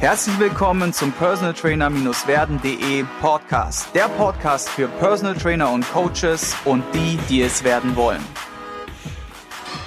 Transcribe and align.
Herzlich 0.00 0.38
willkommen 0.40 0.94
zum 0.94 1.12
Personal 1.12 1.52
Trainer-werden.de 1.52 3.04
Podcast. 3.20 3.94
Der 3.94 4.08
Podcast 4.08 4.70
für 4.70 4.88
Personal 4.88 5.34
Trainer 5.34 5.70
und 5.70 5.86
Coaches 5.92 6.56
und 6.64 6.82
die, 6.94 7.18
die 7.28 7.42
es 7.42 7.64
werden 7.64 7.94
wollen. 7.96 8.24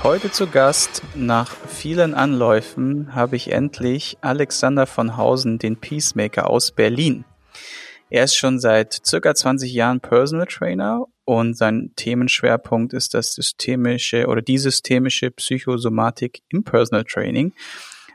Heute 0.04 0.30
zu 0.30 0.46
Gast, 0.46 1.02
nach 1.16 1.50
vielen 1.68 2.14
Anläufen, 2.14 3.16
habe 3.16 3.36
ich 3.36 3.52
endlich 3.52 4.20
Alexander 4.22 4.86
von 4.86 5.18
Hausen, 5.18 5.58
den 5.58 5.78
Peacemaker 5.78 6.48
aus 6.48 6.72
Berlin. 6.72 7.26
Er 8.12 8.26
ist 8.26 8.36
schon 8.36 8.60
seit 8.60 9.02
circa 9.04 9.34
20 9.34 9.74
Jahren 9.74 10.00
Personal 10.00 10.46
Trainer 10.46 11.08
und 11.26 11.58
sein 11.58 11.90
Themenschwerpunkt 11.96 12.94
ist 12.94 13.16
das 13.16 13.34
systemische 13.34 14.28
oder 14.28 14.44
die 14.44 14.60
systemische 14.60 15.32
Psychosomatik 15.32 16.44
im 16.50 16.64
Personal 16.64 17.04
Training. 17.04 17.54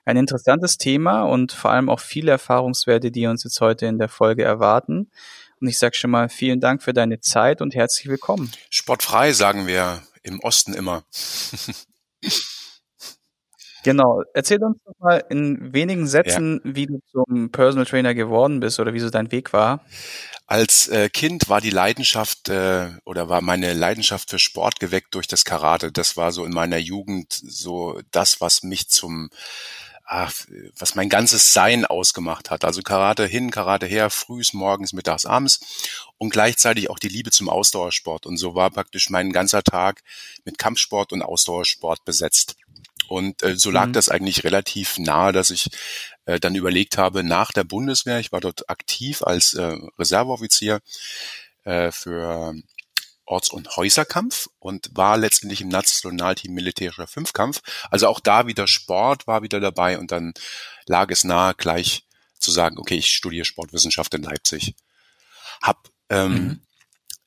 Ein 0.09 0.17
interessantes 0.17 0.79
Thema 0.79 1.25
und 1.25 1.53
vor 1.53 1.71
allem 1.71 1.91
auch 1.91 2.01
viele 2.01 2.31
Erfahrungswerte, 2.31 3.11
die 3.11 3.27
uns 3.27 3.45
jetzt 3.45 3.61
heute 3.61 3.85
in 3.85 3.99
der 3.99 4.09
Folge 4.09 4.43
erwarten. 4.43 5.11
Und 5.61 5.69
ich 5.69 5.79
sage 5.79 5.97
schon 5.97 6.11
mal 6.11 6.31
vielen 6.31 6.61
Dank 6.61 6.83
für 6.83 6.95
deine 6.95 7.21
Zeit 7.21 7.61
und 7.61 7.75
herzlich 7.75 8.09
willkommen. 8.09 8.51
Sportfrei 8.71 9.35
sagen 9.35 9.67
wir 9.67 10.01
im 10.23 10.41
Osten 10.41 10.73
immer. 10.73 11.05
Genau. 13.85 14.23
Erzähl 14.35 14.63
uns 14.63 14.77
doch 14.85 14.99
mal 14.99 15.25
in 15.31 15.73
wenigen 15.73 16.09
Sätzen, 16.09 16.61
ja. 16.65 16.75
wie 16.75 16.87
du 16.87 17.01
zum 17.13 17.51
Personal 17.53 17.87
Trainer 17.87 18.13
geworden 18.13 18.59
bist 18.59 18.81
oder 18.81 18.93
wie 18.93 18.99
so 18.99 19.09
dein 19.09 19.31
Weg 19.31 19.53
war. 19.53 19.85
Als 20.47 20.89
äh, 20.89 21.09
Kind 21.09 21.49
war 21.49 21.61
die 21.61 21.71
Leidenschaft 21.71 22.49
äh, 22.49 22.89
oder 23.05 23.29
war 23.29 23.41
meine 23.41 23.75
Leidenschaft 23.75 24.31
für 24.31 24.41
Sport 24.41 24.81
geweckt 24.81 25.15
durch 25.15 25.29
das 25.29 25.45
Karate. 25.45 25.93
Das 25.93 26.17
war 26.17 26.33
so 26.33 26.45
in 26.45 26.53
meiner 26.53 26.77
Jugend 26.77 27.33
so 27.33 28.01
das, 28.11 28.41
was 28.41 28.65
mich 28.65 28.89
zum 28.89 29.31
ach, 30.09 30.33
was 30.79 30.95
mein 30.95 31.11
ganzes 31.11 31.53
Sein 31.53 31.85
ausgemacht 31.85 32.51
hat. 32.51 32.65
Also 32.65 32.81
Karate 32.81 33.27
hin, 33.27 33.51
Karate 33.51 33.87
her, 33.87 34.09
frühs, 34.09 34.55
morgens, 34.55 34.95
mittags, 34.95 35.27
abends 35.27 35.61
und 36.17 36.31
gleichzeitig 36.31 36.89
auch 36.89 36.99
die 36.99 37.09
Liebe 37.09 37.31
zum 37.31 37.51
Ausdauersport. 37.51 38.25
Und 38.25 38.39
so 38.39 38.55
war 38.55 38.71
praktisch 38.71 39.11
mein 39.11 39.33
ganzer 39.33 39.63
Tag 39.63 40.03
mit 40.45 40.59
Kampfsport 40.59 41.13
und 41.13 41.23
Ausdauersport 41.23 42.05
besetzt. 42.07 42.57
Und 43.09 43.43
äh, 43.43 43.57
so 43.57 43.71
lag 43.71 43.87
mhm. 43.87 43.93
das 43.93 44.09
eigentlich 44.09 44.45
relativ 44.45 44.99
nahe, 44.99 45.33
dass 45.33 45.51
ich 45.51 45.69
äh, 46.25 46.41
dann 46.41 46.55
überlegt 46.55 46.97
habe, 46.97 47.23
nach 47.23 47.53
der 47.53 47.65
Bundeswehr, 47.65 48.19
ich 48.19 48.33
war 48.33 48.41
dort 48.41 48.69
aktiv 48.71 49.23
als 49.23 49.53
äh, 49.55 49.77
Reserveoffizier 49.99 50.81
äh, 51.65 51.91
für 51.93 52.55
Orts- 53.29 53.51
und 53.51 53.77
Häuserkampf 53.77 54.49
und 54.59 54.91
war 54.93 55.17
letztendlich 55.17 55.61
im 55.61 55.69
Nationalteam 55.69 56.53
militärischer 56.53 57.07
Fünfkampf. 57.07 57.61
Also 57.91 58.09
auch 58.09 58.21
da 58.21 58.47
wieder 58.47 58.67
Sport 58.67 59.27
war 59.27 59.43
wieder 59.43 59.61
dabei 59.61 59.99
und 59.99 60.13
dann 60.13 60.35
lag 60.87 61.11
es 61.11 61.25
nahe, 61.25 61.55
gleich 61.55 62.05
zu 62.39 62.51
sagen, 62.51 62.79
okay, 62.79 62.97
ich 62.97 63.11
studiere 63.11 63.45
Sportwissenschaft 63.45 64.15
in 64.15 64.23
Leipzig. 64.23 64.75
Hab 65.63 65.89
ähm, 66.09 66.33
mhm. 66.33 66.63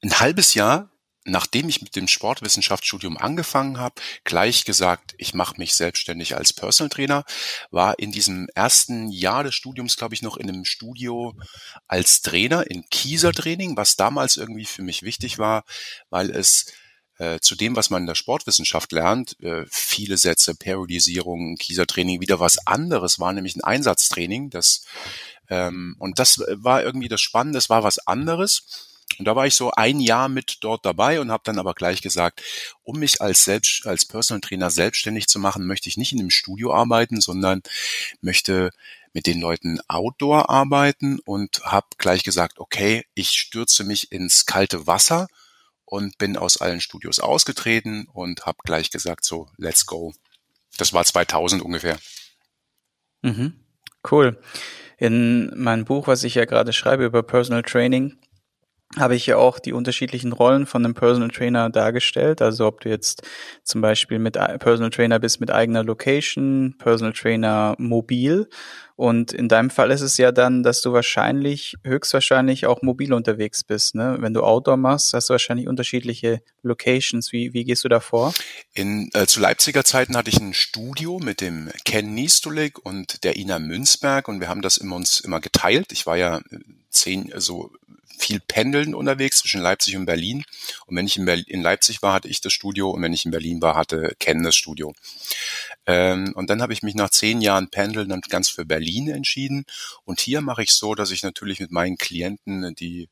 ein 0.03 0.19
halbes 0.19 0.53
Jahr 0.53 0.90
nachdem 1.23 1.69
ich 1.69 1.81
mit 1.81 1.95
dem 1.95 2.07
Sportwissenschaftsstudium 2.07 3.17
angefangen 3.17 3.77
habe, 3.77 4.01
gleich 4.23 4.65
gesagt, 4.65 5.13
ich 5.17 5.33
mache 5.33 5.57
mich 5.57 5.73
selbstständig 5.75 6.35
als 6.35 6.53
Personal 6.53 6.89
Trainer, 6.89 7.25
war 7.69 7.99
in 7.99 8.11
diesem 8.11 8.47
ersten 8.55 9.09
Jahr 9.09 9.43
des 9.43 9.55
Studiums, 9.55 9.97
glaube 9.97 10.15
ich, 10.15 10.21
noch 10.21 10.37
in 10.37 10.49
einem 10.49 10.65
Studio 10.65 11.35
als 11.87 12.21
Trainer 12.21 12.69
in 12.69 12.83
Kiesertraining, 12.89 13.77
was 13.77 13.95
damals 13.95 14.37
irgendwie 14.37 14.65
für 14.65 14.81
mich 14.81 15.03
wichtig 15.03 15.37
war, 15.37 15.63
weil 16.09 16.31
es 16.31 16.65
äh, 17.19 17.39
zu 17.39 17.55
dem, 17.55 17.75
was 17.75 17.91
man 17.91 18.03
in 18.03 18.07
der 18.07 18.15
Sportwissenschaft 18.15 18.91
lernt, 18.91 19.39
äh, 19.43 19.65
viele 19.69 20.17
Sätze, 20.17 20.55
Periodisierung, 20.55 21.55
Kiesertraining, 21.55 22.19
wieder 22.19 22.39
was 22.39 22.65
anderes 22.65 23.19
war, 23.19 23.31
nämlich 23.31 23.55
ein 23.55 23.63
Einsatztraining. 23.63 24.49
Das, 24.49 24.85
ähm, 25.49 25.95
und 25.99 26.17
das 26.17 26.39
war 26.39 26.81
irgendwie 26.81 27.09
das 27.09 27.21
Spannende, 27.21 27.59
es 27.59 27.69
war 27.69 27.83
was 27.83 27.99
anderes 28.07 28.90
und 29.19 29.25
da 29.25 29.35
war 29.35 29.45
ich 29.45 29.55
so 29.55 29.71
ein 29.71 29.99
Jahr 29.99 30.29
mit 30.29 30.57
dort 30.61 30.85
dabei 30.85 31.19
und 31.19 31.31
habe 31.31 31.43
dann 31.45 31.59
aber 31.59 31.73
gleich 31.73 32.01
gesagt, 32.01 32.41
um 32.83 32.99
mich 32.99 33.21
als 33.21 33.43
selbst 33.43 33.85
als 33.85 34.05
Personal 34.05 34.41
Trainer 34.41 34.69
selbstständig 34.69 35.27
zu 35.27 35.39
machen, 35.39 35.65
möchte 35.65 35.89
ich 35.89 35.97
nicht 35.97 36.11
in 36.13 36.19
einem 36.19 36.29
Studio 36.29 36.73
arbeiten, 36.73 37.21
sondern 37.21 37.61
möchte 38.21 38.71
mit 39.13 39.27
den 39.27 39.41
Leuten 39.41 39.79
Outdoor 39.87 40.49
arbeiten 40.49 41.19
und 41.19 41.61
habe 41.63 41.87
gleich 41.97 42.23
gesagt, 42.23 42.59
okay, 42.59 43.05
ich 43.13 43.31
stürze 43.31 43.83
mich 43.83 44.11
ins 44.11 44.45
kalte 44.45 44.87
Wasser 44.87 45.27
und 45.85 46.17
bin 46.17 46.37
aus 46.37 46.57
allen 46.57 46.79
Studios 46.79 47.19
ausgetreten 47.19 48.07
und 48.13 48.45
habe 48.45 48.59
gleich 48.63 48.91
gesagt, 48.91 49.25
so, 49.25 49.49
let's 49.57 49.85
go. 49.85 50.13
Das 50.77 50.93
war 50.93 51.03
2000 51.03 51.61
ungefähr. 51.61 51.99
Mhm. 53.21 53.59
Cool. 54.09 54.41
In 54.97 55.51
meinem 55.61 55.85
Buch, 55.85 56.07
was 56.07 56.23
ich 56.23 56.35
ja 56.35 56.45
gerade 56.45 56.73
schreibe 56.73 57.05
über 57.05 57.23
Personal 57.23 57.63
Training, 57.63 58.17
habe 58.97 59.15
ich 59.15 59.25
ja 59.25 59.37
auch 59.37 59.59
die 59.59 59.73
unterschiedlichen 59.73 60.33
Rollen 60.33 60.65
von 60.65 60.83
einem 60.83 60.93
Personal 60.93 61.29
Trainer 61.29 61.69
dargestellt. 61.69 62.41
Also 62.41 62.67
ob 62.67 62.81
du 62.81 62.89
jetzt 62.89 63.23
zum 63.63 63.81
Beispiel 63.81 64.19
mit 64.19 64.33
Personal 64.33 64.89
Trainer 64.89 65.19
bist 65.19 65.39
mit 65.39 65.51
eigener 65.51 65.83
Location, 65.83 66.75
Personal 66.77 67.13
Trainer 67.13 67.75
mobil. 67.77 68.49
Und 68.97 69.33
in 69.33 69.47
deinem 69.47 69.71
Fall 69.71 69.89
ist 69.89 70.01
es 70.01 70.17
ja 70.17 70.31
dann, 70.31 70.61
dass 70.61 70.81
du 70.81 70.93
wahrscheinlich, 70.93 71.75
höchstwahrscheinlich 71.83 72.67
auch 72.67 72.83
mobil 72.83 73.13
unterwegs 73.13 73.63
bist. 73.63 73.95
Ne? 73.95 74.17
Wenn 74.19 74.33
du 74.33 74.43
Outdoor 74.43 74.77
machst, 74.77 75.13
hast 75.13 75.29
du 75.29 75.31
wahrscheinlich 75.31 75.67
unterschiedliche 75.67 76.41
Locations. 76.61 77.31
Wie, 77.31 77.53
wie 77.53 77.63
gehst 77.63 77.83
du 77.83 77.89
da 77.89 77.99
vor? 77.99 78.33
In, 78.73 79.09
äh, 79.13 79.25
zu 79.25 79.39
Leipziger 79.39 79.83
Zeiten 79.83 80.15
hatte 80.15 80.29
ich 80.29 80.39
ein 80.39 80.53
Studio 80.53 81.17
mit 81.17 81.41
dem 81.41 81.71
Ken 81.83 82.13
Niestulik 82.13 82.85
und 82.85 83.23
der 83.23 83.37
Ina 83.37 83.57
Münzberg 83.57 84.27
und 84.27 84.39
wir 84.39 84.49
haben 84.49 84.61
das 84.61 84.77
immer 84.77 84.97
uns 84.97 85.19
immer 85.21 85.39
geteilt. 85.39 85.91
Ich 85.91 86.05
war 86.05 86.17
ja 86.17 86.37
äh, 86.37 86.59
zehn, 86.91 87.33
also 87.33 87.71
viel 88.21 88.39
pendeln 88.39 88.93
unterwegs 88.93 89.39
zwischen 89.39 89.61
Leipzig 89.61 89.95
und 89.95 90.05
Berlin. 90.05 90.43
Und 90.85 90.95
wenn 90.95 91.05
ich 91.05 91.17
in, 91.17 91.25
Berlin, 91.25 91.45
in 91.47 91.61
Leipzig 91.61 92.01
war, 92.01 92.13
hatte 92.13 92.27
ich 92.27 92.41
das 92.41 92.53
Studio 92.53 92.89
und 92.89 93.01
wenn 93.01 93.13
ich 93.13 93.25
in 93.25 93.31
Berlin 93.31 93.61
war, 93.61 93.75
hatte 93.75 94.15
Ken 94.19 94.43
das 94.43 94.55
Studio. 94.55 94.93
Ähm, 95.85 96.33
und 96.35 96.49
dann 96.49 96.61
habe 96.61 96.73
ich 96.73 96.83
mich 96.83 96.95
nach 96.95 97.09
zehn 97.09 97.41
Jahren 97.41 97.69
Pendeln 97.69 98.09
dann 98.09 98.21
ganz 98.21 98.49
für 98.49 98.65
Berlin 98.65 99.09
entschieden. 99.09 99.65
Und 100.05 100.19
hier 100.19 100.41
mache 100.41 100.63
ich 100.63 100.71
so, 100.71 100.95
dass 100.95 101.11
ich 101.11 101.23
natürlich 101.23 101.59
mit 101.59 101.71
meinen 101.71 101.97
Klienten, 101.97 102.75
die 102.75 103.09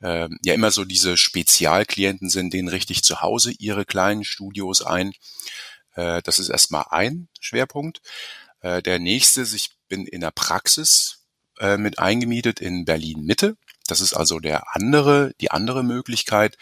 äh, 0.00 0.28
ja 0.42 0.54
immer 0.54 0.70
so 0.70 0.84
diese 0.84 1.16
Spezialklienten 1.16 2.28
sind, 2.28 2.52
denen 2.52 2.68
richte 2.68 2.92
ich 2.92 3.02
zu 3.02 3.20
Hause 3.20 3.52
ihre 3.58 3.84
kleinen 3.84 4.24
Studios 4.24 4.82
ein. 4.82 5.12
Äh, 5.94 6.22
das 6.22 6.38
ist 6.38 6.48
erstmal 6.48 6.86
ein 6.90 7.28
Schwerpunkt. 7.40 8.00
Äh, 8.60 8.82
der 8.82 8.98
nächste, 8.98 9.42
ich 9.42 9.70
bin 9.88 10.06
in 10.06 10.20
der 10.20 10.30
Praxis 10.30 11.26
äh, 11.58 11.76
mit 11.76 11.98
eingemietet 11.98 12.60
in 12.60 12.84
Berlin 12.84 13.24
Mitte. 13.24 13.56
Das 13.86 14.00
ist 14.00 14.14
also 14.14 14.38
der 14.38 14.74
andere, 14.74 15.32
die 15.40 15.50
andere 15.50 15.82
Möglichkeit. 15.82 16.56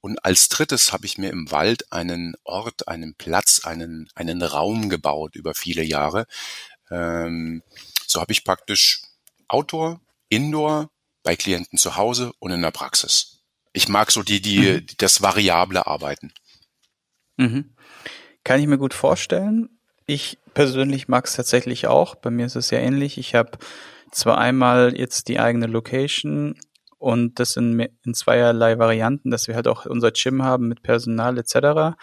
Und 0.00 0.24
als 0.24 0.48
drittes 0.48 0.92
habe 0.92 1.06
ich 1.06 1.18
mir 1.18 1.30
im 1.30 1.50
Wald 1.50 1.92
einen 1.92 2.34
Ort, 2.44 2.88
einen 2.88 3.14
Platz, 3.14 3.62
einen, 3.64 4.08
einen 4.14 4.42
Raum 4.42 4.88
gebaut 4.88 5.36
über 5.36 5.54
viele 5.54 5.82
Jahre. 5.82 6.26
Ähm, 6.90 7.62
so 8.06 8.20
habe 8.20 8.32
ich 8.32 8.44
praktisch 8.44 9.02
Outdoor, 9.48 10.00
Indoor, 10.28 10.90
bei 11.22 11.36
Klienten 11.36 11.78
zu 11.78 11.96
Hause 11.96 12.32
und 12.38 12.50
in 12.50 12.62
der 12.62 12.70
Praxis. 12.70 13.42
Ich 13.72 13.88
mag 13.88 14.10
so 14.10 14.22
die, 14.22 14.40
die, 14.40 14.60
mhm. 14.60 14.86
das 14.98 15.22
variable 15.22 15.86
Arbeiten. 15.86 16.32
Mhm. 17.36 17.74
Kann 18.42 18.60
ich 18.60 18.66
mir 18.66 18.78
gut 18.78 18.94
vorstellen. 18.94 19.68
Ich 20.06 20.38
persönlich 20.54 21.08
mag 21.08 21.26
es 21.26 21.34
tatsächlich 21.34 21.86
auch. 21.86 22.14
Bei 22.14 22.30
mir 22.30 22.46
ist 22.46 22.56
es 22.56 22.70
ja 22.70 22.78
ähnlich. 22.78 23.18
Ich 23.18 23.34
habe 23.34 23.58
zwar 24.12 24.38
einmal 24.38 24.96
jetzt 24.96 25.28
die 25.28 25.38
eigene 25.38 25.66
Location 25.66 26.54
und 26.98 27.38
das 27.38 27.56
in, 27.56 27.88
in 28.04 28.14
zweierlei 28.14 28.78
Varianten, 28.78 29.30
dass 29.30 29.48
wir 29.48 29.54
halt 29.54 29.68
auch 29.68 29.86
unser 29.86 30.12
Gym 30.12 30.42
haben 30.42 30.68
mit 30.68 30.82
Personal 30.82 31.38
etc. 31.38 31.96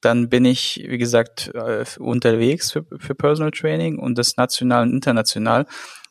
Dann 0.00 0.28
bin 0.28 0.44
ich, 0.44 0.84
wie 0.86 0.98
gesagt, 0.98 1.50
äh, 1.54 1.84
unterwegs 1.98 2.70
für, 2.70 2.84
für 2.98 3.14
Personal 3.14 3.50
Training 3.50 3.98
und 3.98 4.18
das 4.18 4.36
national 4.36 4.82
und 4.82 4.92
international. 4.92 5.66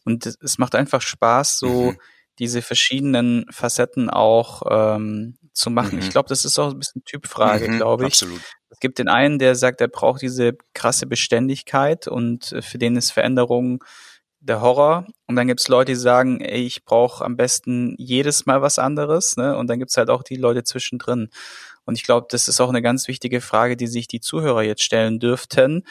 Und 0.06 0.26
es 0.26 0.58
macht 0.58 0.76
einfach 0.76 1.02
Spaß, 1.02 1.60
so 1.60 1.92
mhm. 1.92 1.98
diese 2.40 2.62
verschiedenen 2.62 3.46
Facetten 3.52 4.10
auch 4.10 4.64
ähm, 4.70 5.38
zu 5.54 5.70
machen. 5.70 5.98
Mhm. 5.98 6.02
Ich 6.02 6.10
glaube, 6.10 6.30
das 6.30 6.46
ist 6.46 6.58
auch 6.58 6.72
ein 6.72 6.80
bisschen 6.80 7.04
Typfrage, 7.06 7.70
mhm, 7.70 7.78
glaube 7.78 8.08
ich. 8.08 8.14
Absolut. 8.14 8.42
Es 8.70 8.80
gibt 8.80 8.98
den 9.00 9.08
einen, 9.08 9.40
der 9.40 9.56
sagt, 9.56 9.82
er 9.82 9.88
braucht 9.88 10.22
diese 10.22 10.58
krasse 10.74 11.06
Beständigkeit 11.06 12.08
und 12.08 12.52
äh, 12.52 12.62
für 12.62 12.78
den 12.78 12.98
ist 12.98 13.12
Veränderung 13.12 13.84
der 14.46 14.62
Horror. 14.62 15.08
Und 15.28 15.36
dann 15.36 15.48
gibt's 15.48 15.68
Leute, 15.68 15.92
die 15.92 15.98
sagen, 15.98 16.40
ey, 16.42 16.62
ich 16.62 16.86
brauche 16.86 17.24
am 17.26 17.36
besten 17.36 17.96
jedes 17.98 18.46
Mal 18.46 18.62
was 18.62 18.80
anderes. 18.80 19.38
Ne? 19.38 19.58
Und 19.58 19.68
dann 19.68 19.80
gibt's 19.80 19.98
halt 19.98 20.10
auch 20.10 20.24
die 20.24 20.36
Leute 20.36 20.64
zwischendrin. 20.64 21.30
Und 21.86 21.96
ich 21.96 22.04
glaube, 22.04 22.28
das 22.30 22.48
ist 22.48 22.60
auch 22.62 22.70
eine 22.70 22.82
ganz 22.82 23.08
wichtige 23.08 23.42
Frage, 23.42 23.78
die 23.78 23.88
sich 23.88 24.08
die 24.08 24.20
Zuhörer 24.20 24.64
jetzt 24.64 24.84
stellen 24.84 25.20
dürften. 25.20 25.84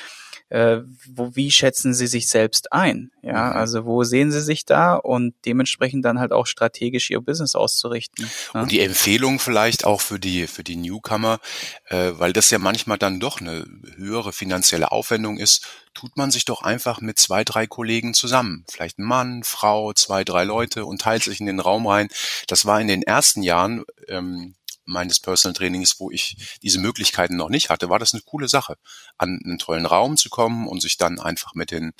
Äh, 0.55 0.85
wo, 1.09 1.35
wie 1.35 1.51
schätzen 1.51 1.95
sie 1.95 2.07
sich 2.07 2.29
selbst 2.29 2.73
ein? 2.73 3.11
Ja, 3.23 3.51
mhm. 3.51 3.57
also 3.57 3.87
wo 3.87 4.05
sehen 4.05 4.31
sie 4.31 4.41
sich 4.41 4.65
da 4.65 4.95
und 4.95 5.35
dementsprechend 5.47 6.05
dann 6.05 6.21
halt 6.21 6.31
auch 6.31 6.47
strategisch 6.47 7.11
ihr 7.11 7.21
Business 7.21 7.57
auszurichten. 7.57 8.31
Ne? 8.55 8.61
Und 8.61 8.71
die 8.71 8.79
Empfehlung 8.79 9.41
vielleicht 9.41 9.85
auch 9.85 10.01
für 10.01 10.21
die, 10.21 10.47
für 10.47 10.63
die 10.63 10.77
Newcomer, 10.77 11.41
äh, 11.89 12.13
weil 12.15 12.33
das 12.33 12.51
ja 12.51 12.61
manchmal 12.61 12.99
dann 12.99 13.19
doch 13.19 13.41
eine 13.41 13.67
höhere 13.97 14.33
finanzielle 14.33 14.93
Aufwendung 14.93 15.39
ist, 15.39 15.67
tut 15.93 16.17
man 16.17 16.31
sich 16.31 16.45
doch 16.45 16.63
einfach 16.63 17.01
mit 17.01 17.19
zwei, 17.19 17.43
drei 17.43 17.67
Kollegen 17.67 18.15
zusammen. 18.15 18.65
Vielleicht 18.71 19.01
ein 19.01 19.05
Mann, 19.05 19.43
Frau, 19.43 19.93
zwei, 19.93 20.23
drei 20.23 20.45
Leute 20.45 20.85
und 20.85 21.01
teilt 21.01 21.25
sich 21.25 21.41
in 21.41 21.47
den 21.47 21.59
Raum 21.59 21.89
rein. 21.89 22.07
Das 22.47 22.65
war 22.65 22.81
in 22.81 22.87
den 22.87 23.03
ersten 23.03 23.43
Jahren, 23.43 23.85
ähm, 24.07 24.55
meines 24.85 25.21
Personal 25.21 25.55
Trainings, 25.55 25.99
wo 25.99 26.11
ich 26.11 26.59
diese 26.63 26.79
Möglichkeiten 26.79 27.37
noch 27.37 27.49
nicht 27.49 27.71
hatte, 27.71 27.89
war 27.89 27.99
das 27.99 28.13
eine 28.13 28.23
coole 28.23 28.49
Sache, 28.49 28.77
an 29.19 29.41
einen 29.45 29.59
tollen 29.59 29.87
Raum 29.87 30.17
zu 30.17 30.31
kommen 30.31 30.69
und 30.69 30.81
sich 30.81 30.97
dann 30.97 31.21
einfach 31.21 31.55
mit 31.55 31.71
den 31.71 31.93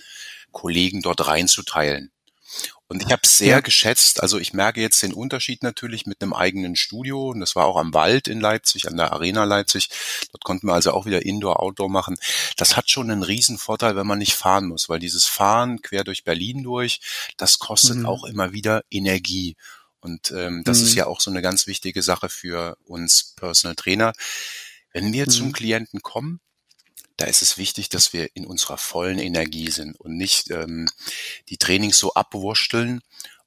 Kollegen 0.53 1.03
dort 1.03 1.27
reinzuteilen. 1.27 2.11
Und 2.87 3.03
ich 3.03 3.11
habe 3.11 3.27
sehr 3.27 3.49
ja. 3.49 3.61
geschätzt, 3.61 4.23
also 4.23 4.39
ich 4.39 4.53
merke 4.53 4.81
jetzt 4.81 5.03
den 5.03 5.15
Unterschied 5.15 5.63
natürlich 5.63 6.07
mit 6.07 6.21
einem 6.21 6.35
eigenen 6.35 6.77
Studio. 6.77 7.31
Und 7.31 7.41
das 7.41 7.57
war 7.57 7.65
auch 7.65 7.77
am 7.77 7.95
Wald 7.95 8.29
in 8.29 8.41
Leipzig, 8.41 8.87
an 8.87 8.97
der 8.97 9.13
Arena 9.13 9.45
Leipzig. 9.45 9.89
Dort 10.33 10.45
konnten 10.45 10.67
wir 10.67 10.75
also 10.75 10.93
auch 10.93 11.07
wieder 11.07 11.25
Indoor, 11.25 11.61
Outdoor 11.61 11.89
machen. 11.89 12.17
Das 12.57 12.77
hat 12.77 12.91
schon 12.91 13.11
einen 13.11 13.23
riesen 13.23 13.59
Vorteil, 13.59 13.97
wenn 13.97 14.07
man 14.07 14.19
nicht 14.19 14.35
fahren 14.35 14.69
muss, 14.69 14.89
weil 14.89 14.99
dieses 14.99 15.27
Fahren 15.27 15.81
quer 15.81 16.05
durch 16.05 16.25
Berlin 16.25 16.63
durch, 16.63 17.01
das 17.37 17.59
kostet 17.59 17.97
mhm. 17.97 18.07
auch 18.07 18.25
immer 18.25 18.53
wieder 18.53 18.85
Energie. 18.91 19.57
Und 20.05 20.33
ähm, 20.33 20.63
das 20.65 20.81
mhm. 20.81 20.85
ist 20.85 20.95
ja 20.97 21.07
auch 21.07 21.21
so 21.21 21.31
eine 21.31 21.41
ganz 21.41 21.67
wichtige 21.67 22.03
Sache 22.03 22.29
für 22.29 22.77
uns 22.85 23.33
Personal 23.37 23.75
Trainer. 23.75 24.13
Wenn 24.93 25.15
wir 25.15 25.25
mhm. 25.25 25.31
zum 25.31 25.53
Klienten 25.53 26.03
kommen, 26.03 26.41
da 27.17 27.25
ist 27.25 27.41
es 27.41 27.57
wichtig, 27.57 27.89
dass 27.89 28.13
wir 28.13 28.29
in 28.35 28.47
unserer 28.47 28.77
vollen 28.77 29.19
Energie 29.19 29.71
sind 29.71 29.99
und 29.99 30.17
nicht 30.17 30.51
ähm, 30.51 30.89
die 31.49 31.57
Trainings 31.57 31.97
so 31.99 32.13
abwursteln 32.13 33.01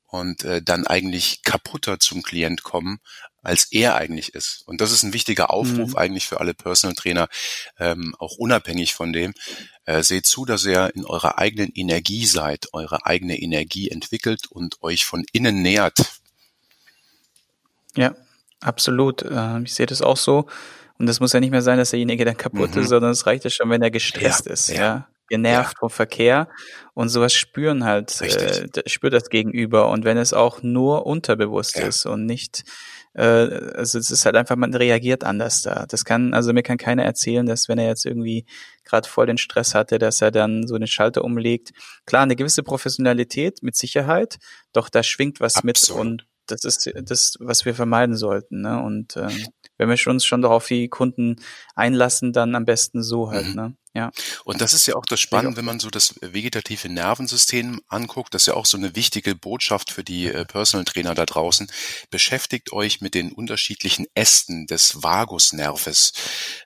und 0.08 0.46
äh, 0.46 0.62
dann 0.64 0.88
eigentlich 0.88 1.44
kaputter 1.44 2.00
zum 2.00 2.24
Klient 2.24 2.64
kommen, 2.64 3.02
als 3.44 3.72
er 3.72 3.96
eigentlich 3.96 4.34
ist. 4.34 4.64
Und 4.66 4.82
das 4.82 4.92
ist 4.92 5.04
ein 5.04 5.14
wichtiger 5.14 5.52
Aufruf 5.52 5.92
mhm. 5.92 5.96
eigentlich 5.96 6.26
für 6.26 6.40
alle 6.40 6.56
Personal 6.56 6.96
Trainer, 6.96 7.30
ähm, 7.78 8.16
auch 8.18 8.38
unabhängig 8.38 8.96
von 8.96 9.14
dem. 9.14 9.34
Äh, 9.86 10.02
seht 10.02 10.26
zu, 10.26 10.46
dass 10.46 10.66
ihr 10.66 10.92
in 10.96 11.06
eurer 11.06 11.38
eigenen 11.38 11.72
Energie 11.76 12.26
seid, 12.26 12.74
eure 12.74 13.06
eigene 13.06 13.38
Energie 13.40 13.90
entwickelt 13.90 14.48
und 14.50 14.82
euch 14.82 15.06
von 15.06 15.24
innen 15.34 15.62
nähert. 15.62 16.00
Ja, 17.98 18.16
absolut. 18.62 19.26
Ähm, 19.30 19.64
ich 19.66 19.74
sehe 19.74 19.86
das 19.86 20.02
auch 20.02 20.18
so. 20.18 20.48
Und 21.00 21.06
das 21.06 21.20
muss 21.20 21.34
ja 21.34 21.40
nicht 21.40 21.52
mehr 21.52 21.62
sein, 21.62 21.78
dass 21.78 21.92
derjenige 21.92 22.26
dann 22.26 22.38
kaputt 22.38 22.76
mhm. 22.76 22.82
ist, 22.82 22.90
sondern 22.90 23.12
es 23.12 23.26
reicht 23.26 23.44
ja 23.44 23.50
schon, 23.50 23.70
wenn 23.70 23.82
er 23.82 23.92
gestresst 23.92 24.48
ja, 24.48 24.54
ist, 24.54 24.70
ja. 24.70 24.76
ja. 24.76 25.08
Genervt 25.30 25.74
ja. 25.74 25.80
vom 25.80 25.90
Verkehr 25.90 26.48
und 26.94 27.10
sowas 27.10 27.34
spüren 27.34 27.84
halt, 27.84 28.22
äh, 28.22 28.90
spürt 28.90 29.14
das 29.14 29.30
Gegenüber. 29.30 29.90
Und 29.90 30.06
wenn 30.06 30.18
es 30.18 30.34
auch 30.34 30.64
nur 30.64 31.06
unterbewusst 31.06 31.76
ja. 31.76 31.86
ist 31.86 32.06
und 32.06 32.26
nicht, 32.26 32.64
äh, 33.14 33.22
also 33.24 34.00
es 34.00 34.10
ist 34.10 34.26
halt 34.26 34.38
einfach, 34.38 34.56
man 34.56 34.74
reagiert 34.74 35.26
anders 35.26 35.62
da. 35.62 35.86
Das 35.86 36.06
kann, 36.06 36.34
also 36.34 36.54
mir 36.54 36.64
kann 36.64 36.78
keiner 36.78 37.04
erzählen, 37.04 37.46
dass 37.46 37.68
wenn 37.68 37.78
er 37.78 37.88
jetzt 37.88 38.06
irgendwie 38.06 38.46
gerade 38.86 39.08
voll 39.08 39.26
den 39.26 39.38
Stress 39.38 39.76
hatte, 39.76 40.00
dass 40.00 40.22
er 40.22 40.32
dann 40.32 40.66
so 40.66 40.76
einen 40.76 40.88
Schalter 40.88 41.26
umlegt. 41.26 41.74
Klar, 42.06 42.24
eine 42.24 42.38
gewisse 42.38 42.64
Professionalität 42.64 43.62
mit 43.62 43.76
Sicherheit, 43.76 44.38
doch 44.72 44.88
da 44.88 45.04
schwingt 45.04 45.42
was 45.42 45.58
Absolut. 45.58 45.66
mit 45.66 45.90
und 46.00 46.28
das 46.48 46.64
ist 46.64 46.92
das, 47.04 47.36
was 47.40 47.66
wir 47.66 47.76
vermeiden 47.76 48.16
sollten. 48.16 48.62
Ne? 48.62 48.82
Und 48.82 49.18
ähm, 49.18 49.48
wenn 49.78 49.90
wir 49.90 50.08
uns 50.08 50.26
schon 50.26 50.42
darauf 50.42 50.68
die 50.68 50.90
Kunden 50.90 51.38
einlassen, 51.76 52.34
dann 52.34 52.56
am 52.56 52.66
besten 52.66 53.04
so 53.04 53.30
halt. 53.30 53.48
Mhm. 53.48 53.56
Ne? 53.56 53.78
Ja. 53.98 54.12
Und 54.44 54.62
das 54.62 54.74
ist 54.74 54.86
ja 54.86 54.96
auch 54.96 55.06
das 55.08 55.20
Spannende, 55.20 55.58
wenn 55.58 55.66
man 55.66 55.80
so 55.80 55.90
das 55.90 56.14
vegetative 56.22 56.88
Nervensystem 56.88 57.82
anguckt. 57.88 58.32
Das 58.32 58.44
ist 58.44 58.46
ja 58.46 58.54
auch 58.54 58.68
so 58.68 58.78
eine 58.78 58.96
wichtige 58.96 59.34
Botschaft 59.34 59.90
für 59.90 60.04
die 60.04 60.28
äh, 60.28 60.46
Personal 60.46 60.86
Trainer 60.86 61.16
da 61.16 61.26
draußen. 61.26 61.68
Beschäftigt 62.12 62.72
euch 62.74 63.02
mit 63.02 63.16
den 63.16 63.32
unterschiedlichen 63.32 64.06
Ästen 64.14 64.68
des 64.68 65.02
Vagusnerves, 65.02 66.14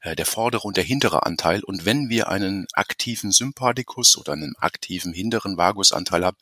äh, 0.01 0.13
der 0.13 0.25
vordere 0.25 0.68
und 0.68 0.75
der 0.75 0.84
hintere 0.84 1.25
Anteil. 1.25 1.63
Und 1.63 1.86
wenn 1.86 2.10
wir 2.10 2.27
einen 2.27 2.68
aktiven 2.74 3.31
Sympathikus 3.31 4.18
oder 4.18 4.34
einen 4.34 4.56
aktiven 4.57 5.13
hinteren 5.13 5.56
Vagusanteil 5.56 6.25
haben, 6.25 6.38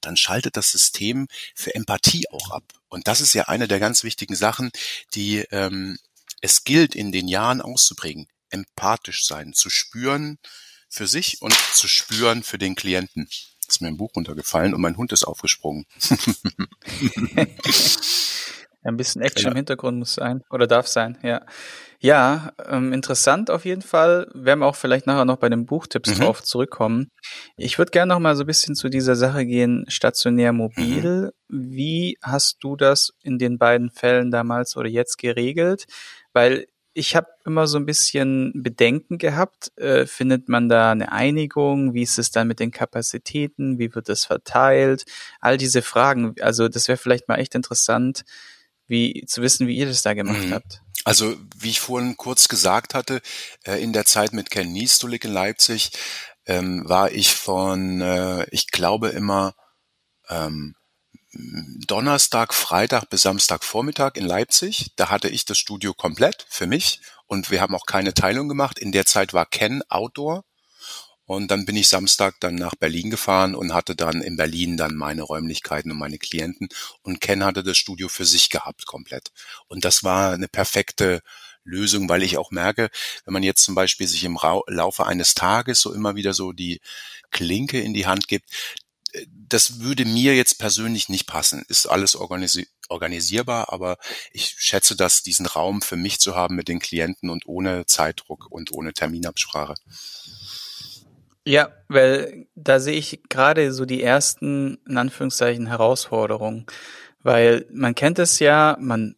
dann 0.00 0.16
schaltet 0.16 0.56
das 0.56 0.70
System 0.70 1.26
für 1.56 1.74
Empathie 1.74 2.26
auch 2.30 2.52
ab. 2.52 2.77
Und 2.88 3.06
das 3.08 3.20
ist 3.20 3.34
ja 3.34 3.44
eine 3.44 3.68
der 3.68 3.80
ganz 3.80 4.02
wichtigen 4.04 4.34
Sachen, 4.34 4.70
die 5.14 5.38
ähm, 5.50 5.98
es 6.40 6.64
gilt 6.64 6.94
in 6.94 7.12
den 7.12 7.28
Jahren 7.28 7.60
auszuprägen 7.60 8.28
empathisch 8.50 9.26
sein, 9.26 9.52
zu 9.52 9.70
spüren 9.70 10.38
für 10.88 11.06
sich 11.06 11.42
und 11.42 11.54
zu 11.74 11.86
spüren 11.88 12.42
für 12.42 12.58
den 12.58 12.74
Klienten. 12.74 13.28
Ist 13.68 13.82
mir 13.82 13.88
ein 13.88 13.98
Buch 13.98 14.16
runtergefallen 14.16 14.72
und 14.72 14.80
mein 14.80 14.96
Hund 14.96 15.12
ist 15.12 15.24
aufgesprungen. 15.24 15.84
Ein 18.88 18.96
bisschen 18.96 19.22
Action 19.22 19.46
ja. 19.46 19.50
im 19.50 19.56
Hintergrund 19.56 19.98
muss 19.98 20.14
sein 20.14 20.42
oder 20.50 20.66
darf 20.66 20.86
sein, 20.86 21.18
ja. 21.22 21.42
Ja, 22.00 22.52
ähm, 22.68 22.92
interessant 22.92 23.50
auf 23.50 23.64
jeden 23.64 23.82
Fall. 23.82 24.28
Werden 24.32 24.60
wir 24.60 24.66
auch 24.66 24.76
vielleicht 24.76 25.06
nachher 25.08 25.24
noch 25.24 25.38
bei 25.38 25.48
den 25.48 25.66
Buchtipps 25.66 26.10
mhm. 26.10 26.22
drauf 26.22 26.42
zurückkommen. 26.44 27.10
Ich 27.56 27.78
würde 27.78 27.90
gerne 27.90 28.14
noch 28.14 28.20
mal 28.20 28.36
so 28.36 28.44
ein 28.44 28.46
bisschen 28.46 28.76
zu 28.76 28.88
dieser 28.88 29.16
Sache 29.16 29.44
gehen, 29.44 29.84
stationär 29.88 30.52
mobil. 30.52 31.32
Mhm. 31.48 31.72
Wie 31.72 32.18
hast 32.22 32.58
du 32.60 32.76
das 32.76 33.12
in 33.22 33.38
den 33.38 33.58
beiden 33.58 33.90
Fällen 33.90 34.30
damals 34.30 34.76
oder 34.76 34.88
jetzt 34.88 35.18
geregelt? 35.18 35.86
Weil 36.32 36.66
ich 36.94 37.14
habe 37.14 37.28
immer 37.44 37.66
so 37.66 37.78
ein 37.78 37.86
bisschen 37.86 38.52
Bedenken 38.54 39.18
gehabt. 39.18 39.72
Äh, 39.76 40.06
findet 40.06 40.48
man 40.48 40.68
da 40.68 40.92
eine 40.92 41.12
Einigung? 41.12 41.94
Wie 41.94 42.02
ist 42.02 42.18
es 42.18 42.30
dann 42.30 42.48
mit 42.48 42.60
den 42.60 42.70
Kapazitäten? 42.70 43.78
Wie 43.78 43.94
wird 43.94 44.08
es 44.08 44.24
verteilt? 44.24 45.04
All 45.40 45.56
diese 45.56 45.82
Fragen. 45.82 46.34
Also 46.40 46.68
das 46.68 46.88
wäre 46.88 46.98
vielleicht 46.98 47.28
mal 47.28 47.36
echt 47.36 47.54
interessant, 47.54 48.24
wie 48.88 49.24
zu 49.26 49.42
wissen, 49.42 49.66
wie 49.68 49.76
ihr 49.76 49.86
das 49.86 50.02
da 50.02 50.14
gemacht 50.14 50.46
mhm. 50.46 50.54
habt. 50.54 50.82
Also 51.04 51.36
wie 51.56 51.70
ich 51.70 51.80
vorhin 51.80 52.16
kurz 52.16 52.48
gesagt 52.48 52.94
hatte, 52.94 53.22
äh, 53.64 53.82
in 53.82 53.92
der 53.92 54.04
Zeit 54.04 54.32
mit 54.32 54.50
Ken 54.50 54.72
Niestulik 54.72 55.24
in 55.24 55.32
Leipzig 55.32 55.92
ähm, 56.46 56.88
war 56.88 57.12
ich 57.12 57.32
von, 57.34 58.00
äh, 58.00 58.46
ich 58.50 58.70
glaube 58.70 59.08
immer 59.08 59.54
ähm, 60.28 60.74
Donnerstag, 61.86 62.54
Freitag 62.54 63.10
bis 63.10 63.22
Samstagvormittag 63.22 64.16
in 64.16 64.24
Leipzig. 64.24 64.92
Da 64.96 65.10
hatte 65.10 65.28
ich 65.28 65.44
das 65.44 65.58
Studio 65.58 65.94
komplett 65.94 66.46
für 66.48 66.66
mich 66.66 67.00
und 67.26 67.50
wir 67.50 67.60
haben 67.60 67.74
auch 67.74 67.86
keine 67.86 68.14
Teilung 68.14 68.48
gemacht. 68.48 68.78
In 68.78 68.92
der 68.92 69.06
Zeit 69.06 69.34
war 69.34 69.46
Ken 69.46 69.82
Outdoor 69.88 70.44
und 71.28 71.50
dann 71.50 71.66
bin 71.66 71.76
ich 71.76 71.88
Samstag 71.88 72.40
dann 72.40 72.54
nach 72.54 72.74
Berlin 72.74 73.10
gefahren 73.10 73.54
und 73.54 73.74
hatte 73.74 73.94
dann 73.94 74.22
in 74.22 74.38
Berlin 74.38 74.78
dann 74.78 74.94
meine 74.94 75.22
Räumlichkeiten 75.22 75.92
und 75.92 75.98
meine 75.98 76.16
Klienten 76.16 76.70
und 77.02 77.20
Ken 77.20 77.44
hatte 77.44 77.62
das 77.62 77.76
Studio 77.76 78.08
für 78.08 78.24
sich 78.24 78.48
gehabt 78.48 78.86
komplett. 78.86 79.30
Und 79.66 79.84
das 79.84 80.02
war 80.02 80.32
eine 80.32 80.48
perfekte 80.48 81.20
Lösung, 81.64 82.08
weil 82.08 82.22
ich 82.22 82.38
auch 82.38 82.50
merke, 82.50 82.88
wenn 83.26 83.34
man 83.34 83.42
jetzt 83.42 83.62
zum 83.62 83.74
Beispiel 83.74 84.06
sich 84.08 84.24
im 84.24 84.38
Laufe 84.68 85.04
eines 85.04 85.34
Tages 85.34 85.82
so 85.82 85.92
immer 85.92 86.16
wieder 86.16 86.32
so 86.32 86.52
die 86.52 86.80
Klinke 87.30 87.78
in 87.78 87.92
die 87.92 88.06
Hand 88.06 88.26
gibt, 88.26 88.50
das 89.30 89.80
würde 89.80 90.06
mir 90.06 90.34
jetzt 90.34 90.58
persönlich 90.58 91.10
nicht 91.10 91.26
passen. 91.26 91.62
Ist 91.68 91.86
alles 91.86 92.16
organisi 92.16 92.68
organisierbar, 92.88 93.70
aber 93.70 93.98
ich 94.32 94.54
schätze 94.56 94.96
das, 94.96 95.22
diesen 95.22 95.44
Raum 95.44 95.82
für 95.82 95.96
mich 95.96 96.20
zu 96.20 96.34
haben 96.34 96.56
mit 96.56 96.68
den 96.68 96.78
Klienten 96.78 97.28
und 97.28 97.46
ohne 97.46 97.84
Zeitdruck 97.84 98.46
und 98.50 98.72
ohne 98.72 98.94
Terminabsprache. 98.94 99.74
Ja, 101.48 101.70
weil 101.88 102.46
da 102.56 102.78
sehe 102.78 102.98
ich 102.98 103.22
gerade 103.30 103.72
so 103.72 103.86
die 103.86 104.02
ersten, 104.02 104.76
in 104.86 104.98
Anführungszeichen, 104.98 105.66
Herausforderungen. 105.66 106.66
Weil 107.22 107.64
man 107.72 107.94
kennt 107.94 108.18
es 108.18 108.38
ja, 108.38 108.76
man 108.78 109.16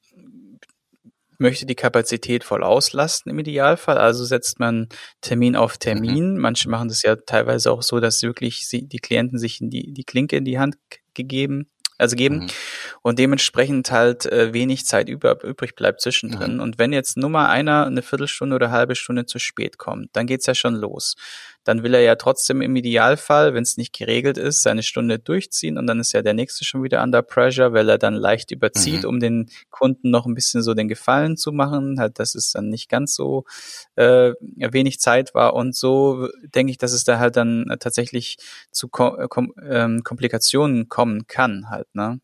möchte 1.39 1.67
die 1.67 1.75
Kapazität 1.75 2.45
voll 2.45 2.63
auslasten 2.63 3.33
im 3.33 3.39
Idealfall, 3.41 3.99
also 3.99 4.25
setzt 4.25 4.61
man 4.61 4.89
Termin 5.21 5.57
auf 5.57 5.77
Termin. 5.77 6.35
Mhm. 6.35 6.41
Manche 6.41 6.69
machen 6.69 6.89
das 6.89 7.03
ja 7.03 7.17
teilweise 7.17 7.73
auch 7.73 7.83
so, 7.83 7.99
dass 7.99 8.23
wirklich 8.23 8.69
sie, 8.69 8.87
die 8.87 9.01
Klienten 9.01 9.37
sich 9.37 9.59
die, 9.61 9.93
die 9.93 10.05
Klinke 10.05 10.37
in 10.37 10.45
die 10.45 10.61
Hand 10.61 10.77
gegeben 11.15 11.69
also 12.01 12.17
geben 12.17 12.37
mhm. 12.37 12.47
und 13.03 13.19
dementsprechend 13.19 13.91
halt 13.91 14.25
äh, 14.27 14.55
wenig 14.55 14.87
Zeit 14.87 15.09
über, 15.09 15.43
übrig 15.45 15.75
bleibt 15.77 16.01
zwischendrin. 16.01 16.55
Mhm. 16.55 16.61
Und 16.61 16.79
wenn 16.79 16.93
jetzt 16.93 17.17
nur 17.17 17.29
mal 17.29 17.49
einer 17.49 17.87
eine 17.87 18.03
Viertelstunde 18.03 18.57
oder 18.57 18.71
halbe 18.71 18.95
Stunde 18.95 19.27
zu 19.27 19.39
spät 19.39 19.77
kommt, 19.77 20.09
dann 20.15 20.27
geht's 20.27 20.47
ja 20.47 20.55
schon 20.55 20.75
los. 20.75 21.15
Dann 21.65 21.83
will 21.83 21.95
er 21.95 22.01
ja 22.01 22.17
trotzdem 22.17 22.63
im 22.63 22.75
Idealfall, 22.77 23.55
wenn 23.55 23.63
es 23.63 23.77
nicht 23.77 23.93
geregelt 23.97 24.39
ist, 24.39 24.63
seine 24.63 24.83
Stunde 24.83 25.19
durchziehen 25.19 25.79
und 25.79 25.87
dann 25.87 26.01
ist 26.01 26.13
ja 26.13 26.23
der 26.23 26.35
nächste 26.35 26.65
schon 26.65 26.83
wieder 26.83 27.03
under 27.03 27.23
pressure, 27.23 27.73
weil 27.73 27.89
er 27.89 27.99
dann 27.99 28.15
leicht 28.15 28.51
überzieht, 28.51 29.03
mhm. 29.03 29.09
um 29.09 29.21
den 29.21 29.51
Kunden 29.71 30.11
noch 30.11 30.27
ein 30.27 30.35
bisschen 30.35 30.63
so 30.63 30.75
den 30.75 30.89
Gefallen 30.89 31.37
zu 31.37 31.53
machen, 31.53 32.01
halt, 32.01 32.19
dass 32.19 32.35
es 32.35 32.53
dann 32.53 32.69
nicht 32.69 32.89
ganz 32.89 33.15
so 33.15 33.45
äh, 33.97 34.33
wenig 34.41 35.01
Zeit 35.01 35.35
war 35.35 35.55
und 35.55 35.77
so 35.77 36.29
denke 36.55 36.71
ich, 36.71 36.79
dass 36.79 36.93
es 36.93 37.05
da 37.05 37.19
halt 37.19 37.37
dann 37.37 37.67
tatsächlich 37.81 38.39
zu 38.71 38.89
Kom 38.89 39.29
Kom 39.29 39.55
ähm, 39.63 40.03
Komplikationen 40.03 40.89
kommen 40.89 41.27
kann 41.27 41.69
halt 41.71 41.87
ne? 41.95 42.21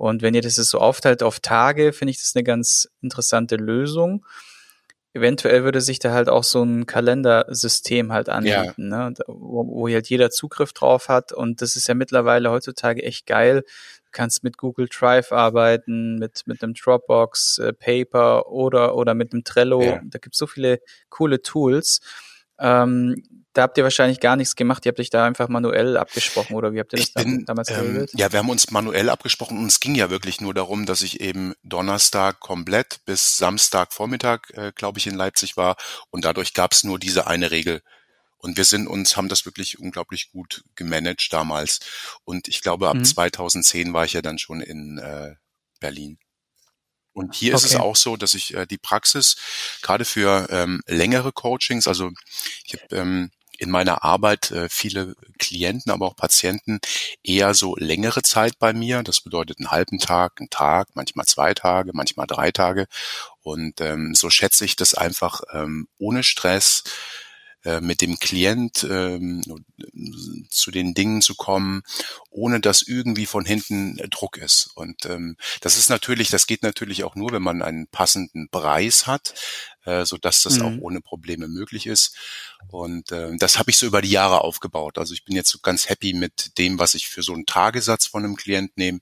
Und 0.00 0.22
wenn 0.22 0.32
ihr 0.32 0.40
das 0.40 0.56
so 0.56 0.78
aufteilt 0.78 1.22
auf 1.22 1.40
Tage, 1.40 1.92
finde 1.92 2.12
ich 2.12 2.18
das 2.18 2.34
eine 2.34 2.42
ganz 2.42 2.88
interessante 3.02 3.56
Lösung. 3.56 4.24
Eventuell 5.12 5.64
würde 5.64 5.80
sich 5.80 5.98
da 5.98 6.12
halt 6.12 6.28
auch 6.28 6.44
so 6.44 6.62
ein 6.62 6.86
Kalendersystem 6.86 8.12
halt 8.12 8.28
anbieten, 8.28 8.90
ja. 8.90 9.10
ne? 9.10 9.14
wo, 9.26 9.66
wo 9.66 9.88
halt 9.88 10.08
jeder 10.08 10.30
Zugriff 10.30 10.72
drauf 10.72 11.08
hat. 11.08 11.32
Und 11.32 11.62
das 11.62 11.76
ist 11.76 11.88
ja 11.88 11.94
mittlerweile 11.94 12.50
heutzutage 12.50 13.02
echt 13.02 13.26
geil. 13.26 13.62
Du 13.62 14.10
kannst 14.12 14.44
mit 14.44 14.56
Google 14.56 14.88
Drive 14.88 15.32
arbeiten, 15.32 16.18
mit, 16.18 16.42
mit 16.46 16.62
einem 16.62 16.74
Dropbox, 16.74 17.58
äh, 17.58 17.72
Paper 17.72 18.48
oder, 18.48 18.94
oder 18.96 19.14
mit 19.14 19.32
einem 19.32 19.44
Trello. 19.44 19.82
Ja. 19.82 20.00
Da 20.04 20.18
gibt's 20.18 20.38
so 20.38 20.46
viele 20.46 20.80
coole 21.08 21.42
Tools. 21.42 22.00
Ähm, 22.60 23.22
da 23.52 23.62
habt 23.62 23.76
ihr 23.78 23.84
wahrscheinlich 23.84 24.20
gar 24.20 24.36
nichts 24.36 24.54
gemacht. 24.54 24.86
Ihr 24.86 24.90
habt 24.90 25.00
euch 25.00 25.10
da 25.10 25.24
einfach 25.24 25.48
manuell 25.48 25.96
abgesprochen 25.96 26.54
oder 26.54 26.72
wie 26.72 26.78
habt 26.78 26.92
ihr 26.92 27.00
das 27.00 27.12
bin, 27.12 27.44
damals 27.46 27.68
ähm, 27.70 27.76
geregelt? 27.76 28.10
ja, 28.14 28.30
wir 28.30 28.38
haben 28.38 28.50
uns 28.50 28.70
manuell 28.70 29.08
abgesprochen 29.08 29.58
und 29.58 29.66
es 29.66 29.80
ging 29.80 29.94
ja 29.96 30.08
wirklich 30.10 30.40
nur 30.40 30.54
darum, 30.54 30.86
dass 30.86 31.02
ich 31.02 31.20
eben 31.20 31.54
Donnerstag 31.64 32.38
komplett 32.38 33.00
bis 33.06 33.36
Samstag 33.36 33.92
Vormittag, 33.92 34.50
äh, 34.50 34.72
glaube 34.74 34.98
ich, 34.98 35.06
in 35.06 35.16
Leipzig 35.16 35.56
war 35.56 35.76
und 36.10 36.24
dadurch 36.24 36.54
gab 36.54 36.72
es 36.72 36.84
nur 36.84 36.98
diese 36.98 37.26
eine 37.26 37.50
Regel. 37.50 37.82
Und 38.38 38.56
wir 38.56 38.64
sind 38.64 38.86
uns, 38.86 39.16
haben 39.16 39.28
das 39.28 39.44
wirklich 39.44 39.80
unglaublich 39.80 40.30
gut 40.30 40.64
gemanagt 40.74 41.28
damals. 41.30 41.80
Und 42.24 42.48
ich 42.48 42.62
glaube, 42.62 42.88
ab 42.88 42.96
mhm. 42.96 43.04
2010 43.04 43.92
war 43.92 44.06
ich 44.06 44.14
ja 44.14 44.22
dann 44.22 44.38
schon 44.38 44.62
in 44.62 44.96
äh, 44.98 45.34
Berlin. 45.78 46.18
Und 47.12 47.34
hier 47.34 47.54
okay. 47.54 47.64
ist 47.64 47.72
es 47.72 47.76
auch 47.76 47.96
so, 47.96 48.16
dass 48.16 48.34
ich 48.34 48.54
äh, 48.54 48.66
die 48.66 48.78
Praxis 48.78 49.36
gerade 49.82 50.04
für 50.04 50.48
ähm, 50.50 50.80
längere 50.86 51.32
Coachings, 51.32 51.88
also 51.88 52.10
ich 52.64 52.74
habe 52.74 52.96
ähm, 52.96 53.30
in 53.60 53.70
meiner 53.70 54.04
Arbeit 54.04 54.50
äh, 54.52 54.70
viele 54.70 55.14
Klienten, 55.38 55.92
aber 55.92 56.06
auch 56.06 56.16
Patienten 56.16 56.80
eher 57.22 57.52
so 57.52 57.76
längere 57.76 58.22
Zeit 58.22 58.58
bei 58.58 58.72
mir. 58.72 59.02
Das 59.02 59.20
bedeutet 59.20 59.58
einen 59.58 59.70
halben 59.70 59.98
Tag, 59.98 60.32
einen 60.38 60.48
Tag, 60.48 60.88
manchmal 60.94 61.26
zwei 61.26 61.52
Tage, 61.52 61.90
manchmal 61.92 62.26
drei 62.26 62.52
Tage. 62.52 62.86
Und 63.42 63.82
ähm, 63.82 64.14
so 64.14 64.30
schätze 64.30 64.64
ich 64.64 64.76
das 64.76 64.94
einfach 64.94 65.42
ähm, 65.52 65.88
ohne 65.98 66.22
Stress 66.22 66.84
äh, 67.64 67.80
mit 67.80 68.00
dem 68.00 68.18
Klient 68.18 68.86
ähm, 68.88 69.42
zu 70.50 70.70
den 70.70 70.94
Dingen 70.94 71.20
zu 71.20 71.34
kommen, 71.34 71.82
ohne 72.30 72.60
dass 72.60 72.82
irgendwie 72.82 73.26
von 73.26 73.44
hinten 73.44 73.96
Druck 74.10 74.38
ist. 74.38 74.70
Und 74.74 75.04
ähm, 75.06 75.36
das 75.60 75.76
ist 75.76 75.90
natürlich, 75.90 76.30
das 76.30 76.46
geht 76.46 76.62
natürlich 76.62 77.04
auch 77.04 77.16
nur, 77.16 77.32
wenn 77.32 77.42
man 77.42 77.60
einen 77.60 77.86
passenden 77.86 78.48
Preis 78.48 79.06
hat, 79.06 79.34
äh, 79.84 80.04
so 80.04 80.16
dass 80.16 80.42
das 80.42 80.58
mhm. 80.58 80.64
auch 80.64 80.82
ohne 80.82 81.00
Probleme 81.00 81.48
möglich 81.48 81.86
ist. 81.86 82.16
Und 82.68 83.12
äh, 83.12 83.36
das 83.36 83.58
habe 83.58 83.70
ich 83.70 83.76
so 83.76 83.86
über 83.86 84.02
die 84.02 84.10
Jahre 84.10 84.42
aufgebaut. 84.42 84.98
Also 84.98 85.12
ich 85.12 85.24
bin 85.24 85.36
jetzt 85.36 85.50
so 85.50 85.58
ganz 85.58 85.88
happy 85.88 86.14
mit 86.14 86.56
dem, 86.58 86.78
was 86.78 86.94
ich 86.94 87.08
für 87.08 87.22
so 87.22 87.34
einen 87.34 87.46
Tagesatz 87.46 88.06
von 88.06 88.24
einem 88.24 88.36
Klient 88.36 88.76
nehme 88.76 89.00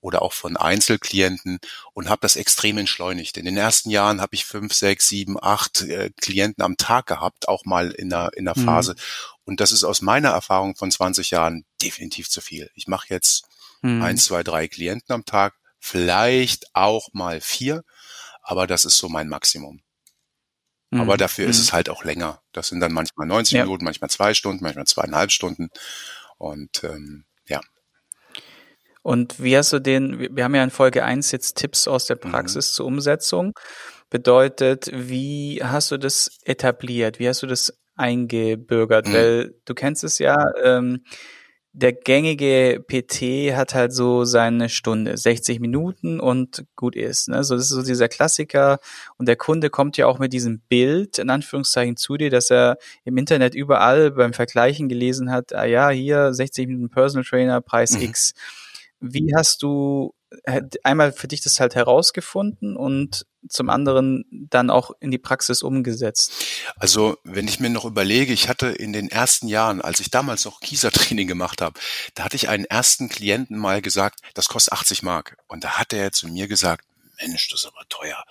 oder 0.00 0.22
auch 0.22 0.32
von 0.32 0.56
Einzelklienten 0.56 1.58
und 1.92 2.08
habe 2.08 2.20
das 2.22 2.36
extrem 2.36 2.78
entschleunigt. 2.78 3.36
In 3.36 3.44
den 3.44 3.56
ersten 3.56 3.90
Jahren 3.90 4.20
habe 4.20 4.34
ich 4.34 4.44
fünf, 4.44 4.72
sechs, 4.72 5.08
sieben, 5.08 5.36
acht 5.40 5.82
äh, 5.82 6.10
Klienten 6.20 6.64
am 6.64 6.76
Tag 6.76 7.06
gehabt, 7.06 7.48
auch 7.48 7.64
mal 7.64 7.90
in 7.90 8.10
der, 8.10 8.30
in 8.34 8.46
der 8.46 8.58
mhm. 8.58 8.64
Phase. 8.64 8.94
Und 9.44 9.60
das 9.60 9.72
ist 9.72 9.84
aus 9.84 10.00
meiner 10.00 10.30
Erfahrung 10.30 10.76
von 10.76 10.90
20 10.90 11.30
Jahren 11.30 11.64
definitiv 11.82 12.30
zu 12.30 12.40
viel. 12.40 12.70
Ich 12.74 12.86
mache 12.86 13.06
jetzt 13.10 13.44
mhm. 13.82 14.02
eins, 14.02 14.24
zwei, 14.24 14.42
drei 14.42 14.68
Klienten 14.68 15.12
am 15.12 15.24
Tag, 15.24 15.54
vielleicht 15.78 16.74
auch 16.74 17.08
mal 17.12 17.40
vier, 17.40 17.82
aber 18.42 18.66
das 18.66 18.84
ist 18.84 18.98
so 18.98 19.08
mein 19.08 19.28
Maximum. 19.28 19.82
Mhm. 20.90 21.00
Aber 21.00 21.16
dafür 21.16 21.46
ist 21.46 21.58
mhm. 21.58 21.62
es 21.62 21.72
halt 21.72 21.88
auch 21.88 22.04
länger. 22.04 22.42
Das 22.52 22.68
sind 22.68 22.80
dann 22.80 22.92
manchmal 22.92 23.26
90 23.26 23.54
ja. 23.54 23.64
Minuten, 23.64 23.84
manchmal 23.84 24.10
zwei 24.10 24.34
Stunden, 24.34 24.62
manchmal 24.64 24.86
zweieinhalb 24.86 25.30
Stunden. 25.30 25.68
Und 26.38 26.84
ähm, 26.84 27.24
ja, 27.46 27.60
und 29.02 29.42
wie 29.42 29.56
hast 29.56 29.72
du 29.72 29.78
den, 29.78 30.34
wir 30.34 30.44
haben 30.44 30.54
ja 30.54 30.62
in 30.62 30.70
Folge 30.70 31.04
eins 31.04 31.32
jetzt 31.32 31.56
Tipps 31.56 31.88
aus 31.88 32.06
der 32.06 32.16
mhm. 32.16 32.30
Praxis 32.30 32.72
mhm. 32.72 32.74
zur 32.74 32.86
Umsetzung. 32.86 33.52
Bedeutet, 34.10 34.90
wie 34.92 35.60
hast 35.62 35.90
du 35.90 35.96
das 35.96 36.38
etabliert? 36.44 37.18
Wie 37.18 37.28
hast 37.28 37.42
du 37.42 37.46
das 37.46 37.72
eingebürgert? 37.96 39.08
Mhm. 39.08 39.12
Weil 39.12 39.54
du 39.64 39.74
kennst 39.74 40.04
es 40.04 40.18
ja, 40.18 40.36
ähm, 40.62 41.04
der 41.72 41.92
gängige 41.92 42.84
PT 42.84 43.54
hat 43.56 43.74
halt 43.74 43.92
so 43.92 44.24
seine 44.24 44.68
Stunde, 44.68 45.16
60 45.16 45.60
Minuten 45.60 46.18
und 46.18 46.64
gut 46.74 46.96
ist. 46.96 47.28
Ne? 47.28 47.44
So, 47.44 47.54
das 47.54 47.64
ist 47.64 47.70
so 47.70 47.82
dieser 47.82 48.08
Klassiker. 48.08 48.80
Und 49.16 49.28
der 49.28 49.36
Kunde 49.36 49.70
kommt 49.70 49.96
ja 49.96 50.06
auch 50.06 50.18
mit 50.18 50.32
diesem 50.32 50.60
Bild, 50.68 51.18
in 51.18 51.30
Anführungszeichen, 51.30 51.96
zu 51.96 52.16
dir, 52.16 52.28
dass 52.28 52.50
er 52.50 52.76
im 53.04 53.16
Internet 53.16 53.54
überall 53.54 54.10
beim 54.10 54.32
Vergleichen 54.32 54.88
gelesen 54.88 55.30
hat, 55.30 55.54
ah 55.54 55.64
ja, 55.64 55.90
hier 55.90 56.34
60 56.34 56.66
Minuten 56.66 56.90
Personal 56.90 57.24
Trainer, 57.24 57.60
Preis 57.60 57.92
mhm. 57.92 58.02
X. 58.02 58.34
Wie 59.00 59.34
hast 59.34 59.62
du 59.62 60.14
äh, 60.44 60.62
einmal 60.84 61.12
für 61.12 61.28
dich 61.28 61.40
das 61.40 61.58
halt 61.58 61.74
herausgefunden 61.74 62.76
und 62.76 63.26
zum 63.48 63.70
anderen 63.70 64.24
dann 64.30 64.70
auch 64.70 64.92
in 65.00 65.10
die 65.10 65.18
Praxis 65.18 65.62
umgesetzt? 65.62 66.32
Also, 66.76 67.16
wenn 67.24 67.48
ich 67.48 67.58
mir 67.60 67.70
noch 67.70 67.84
überlege, 67.84 68.32
ich 68.32 68.48
hatte 68.48 68.68
in 68.68 68.92
den 68.92 69.08
ersten 69.08 69.48
Jahren, 69.48 69.80
als 69.80 70.00
ich 70.00 70.10
damals 70.10 70.44
noch 70.44 70.60
Kieser-Training 70.60 71.26
gemacht 71.26 71.62
habe, 71.62 71.80
da 72.14 72.24
hatte 72.24 72.36
ich 72.36 72.48
einen 72.48 72.64
ersten 72.64 73.08
Klienten 73.08 73.58
mal 73.58 73.82
gesagt, 73.82 74.20
das 74.34 74.48
kostet 74.48 74.74
80 74.74 75.02
Mark. 75.02 75.36
Und 75.48 75.64
da 75.64 75.78
hat 75.78 75.92
er 75.92 76.12
zu 76.12 76.28
mir 76.28 76.46
gesagt, 76.46 76.84
Mensch, 77.20 77.48
das 77.48 77.60
ist 77.60 77.66
aber 77.66 77.84
teuer. 77.88 78.24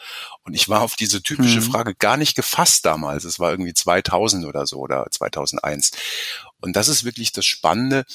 Und 0.43 0.53
ich 0.53 0.69
war 0.69 0.81
auf 0.81 0.95
diese 0.95 1.21
typische 1.21 1.61
mhm. 1.61 1.71
Frage 1.71 1.95
gar 1.95 2.17
nicht 2.17 2.35
gefasst 2.35 2.85
damals. 2.85 3.23
Es 3.23 3.39
war 3.39 3.51
irgendwie 3.51 3.73
2000 3.73 4.45
oder 4.45 4.65
so 4.65 4.77
oder 4.77 5.05
2001. 5.09 5.91
Und 6.61 6.75
das 6.75 6.87
ist 6.87 7.03
wirklich 7.03 7.31
das 7.31 7.45
Spannende, 7.45 8.05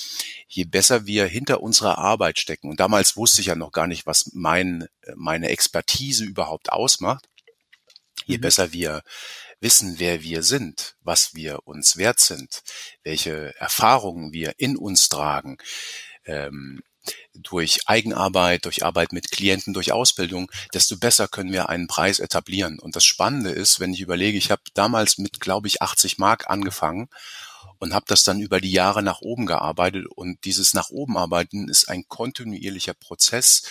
je 0.46 0.64
besser 0.64 1.06
wir 1.06 1.26
hinter 1.26 1.62
unserer 1.62 1.98
Arbeit 1.98 2.38
stecken. 2.38 2.70
Und 2.70 2.80
damals 2.80 3.16
wusste 3.16 3.40
ich 3.40 3.48
ja 3.48 3.56
noch 3.56 3.72
gar 3.72 3.86
nicht, 3.86 4.06
was 4.06 4.30
mein, 4.32 4.86
meine 5.14 5.48
Expertise 5.48 6.24
überhaupt 6.24 6.72
ausmacht. 6.72 7.28
Je 8.26 8.38
mhm. 8.38 8.42
besser 8.42 8.72
wir 8.72 9.02
wissen, 9.60 9.98
wer 9.98 10.22
wir 10.22 10.42
sind, 10.42 10.96
was 11.00 11.34
wir 11.34 11.66
uns 11.66 11.96
wert 11.96 12.20
sind, 12.20 12.62
welche 13.02 13.54
Erfahrungen 13.58 14.32
wir 14.32 14.54
in 14.58 14.76
uns 14.76 15.08
tragen, 15.08 15.56
ähm, 16.26 16.82
durch 17.34 17.80
Eigenarbeit, 17.86 18.64
durch 18.64 18.84
Arbeit 18.84 19.12
mit 19.12 19.30
Klienten, 19.30 19.74
durch 19.74 19.92
Ausbildung, 19.92 20.50
desto 20.72 20.96
besser 20.96 21.28
können 21.28 21.52
wir 21.52 21.68
einen 21.68 21.86
Preis 21.86 22.18
etablieren. 22.18 22.78
Und 22.78 22.96
das 22.96 23.04
Spannende 23.04 23.50
ist, 23.50 23.80
wenn 23.80 23.92
ich 23.92 24.00
überlege, 24.00 24.38
ich 24.38 24.50
habe 24.50 24.62
damals 24.74 25.18
mit, 25.18 25.40
glaube 25.40 25.68
ich, 25.68 25.82
80 25.82 26.18
Mark 26.18 26.48
angefangen 26.48 27.08
und 27.78 27.94
habe 27.94 28.06
das 28.08 28.24
dann 28.24 28.40
über 28.40 28.60
die 28.60 28.72
Jahre 28.72 29.02
nach 29.02 29.20
oben 29.20 29.46
gearbeitet. 29.46 30.06
Und 30.06 30.44
dieses 30.44 30.74
nach 30.74 30.90
oben 30.90 31.16
arbeiten 31.16 31.68
ist 31.68 31.88
ein 31.88 32.04
kontinuierlicher 32.08 32.94
Prozess, 32.94 33.62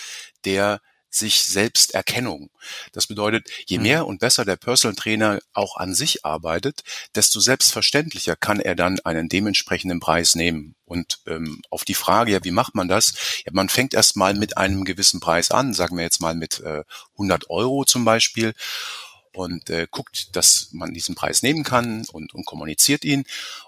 der 0.44 0.80
sich 1.14 1.42
Selbsterkennung. 1.42 2.50
Das 2.92 3.06
bedeutet, 3.06 3.48
je 3.66 3.78
mhm. 3.78 3.82
mehr 3.82 4.06
und 4.06 4.20
besser 4.20 4.44
der 4.44 4.56
Personal 4.56 4.94
Trainer 4.96 5.40
auch 5.52 5.76
an 5.76 5.94
sich 5.94 6.24
arbeitet, 6.24 6.82
desto 7.14 7.40
selbstverständlicher 7.40 8.36
kann 8.36 8.60
er 8.60 8.74
dann 8.74 9.00
einen 9.00 9.28
dementsprechenden 9.28 10.00
Preis 10.00 10.34
nehmen. 10.34 10.74
Und 10.86 11.20
ähm, 11.26 11.62
auf 11.70 11.84
die 11.84 11.94
Frage, 11.94 12.32
ja, 12.32 12.44
wie 12.44 12.50
macht 12.50 12.74
man 12.74 12.88
das? 12.88 13.14
Ja, 13.46 13.52
man 13.52 13.68
fängt 13.68 13.94
erst 13.94 14.16
mal 14.16 14.34
mit 14.34 14.56
einem 14.58 14.84
gewissen 14.84 15.20
Preis 15.20 15.50
an, 15.50 15.72
sagen 15.72 15.96
wir 15.96 16.04
jetzt 16.04 16.20
mal 16.20 16.34
mit 16.34 16.60
äh, 16.60 16.84
100 17.14 17.48
Euro 17.50 17.84
zum 17.84 18.04
Beispiel 18.04 18.54
und 19.34 19.70
äh, 19.70 19.86
guckt, 19.90 20.34
dass 20.36 20.68
man 20.72 20.94
diesen 20.94 21.14
Preis 21.14 21.42
nehmen 21.42 21.64
kann 21.64 22.04
und, 22.12 22.34
und 22.34 22.46
kommuniziert 22.46 23.04
ihn. 23.04 23.24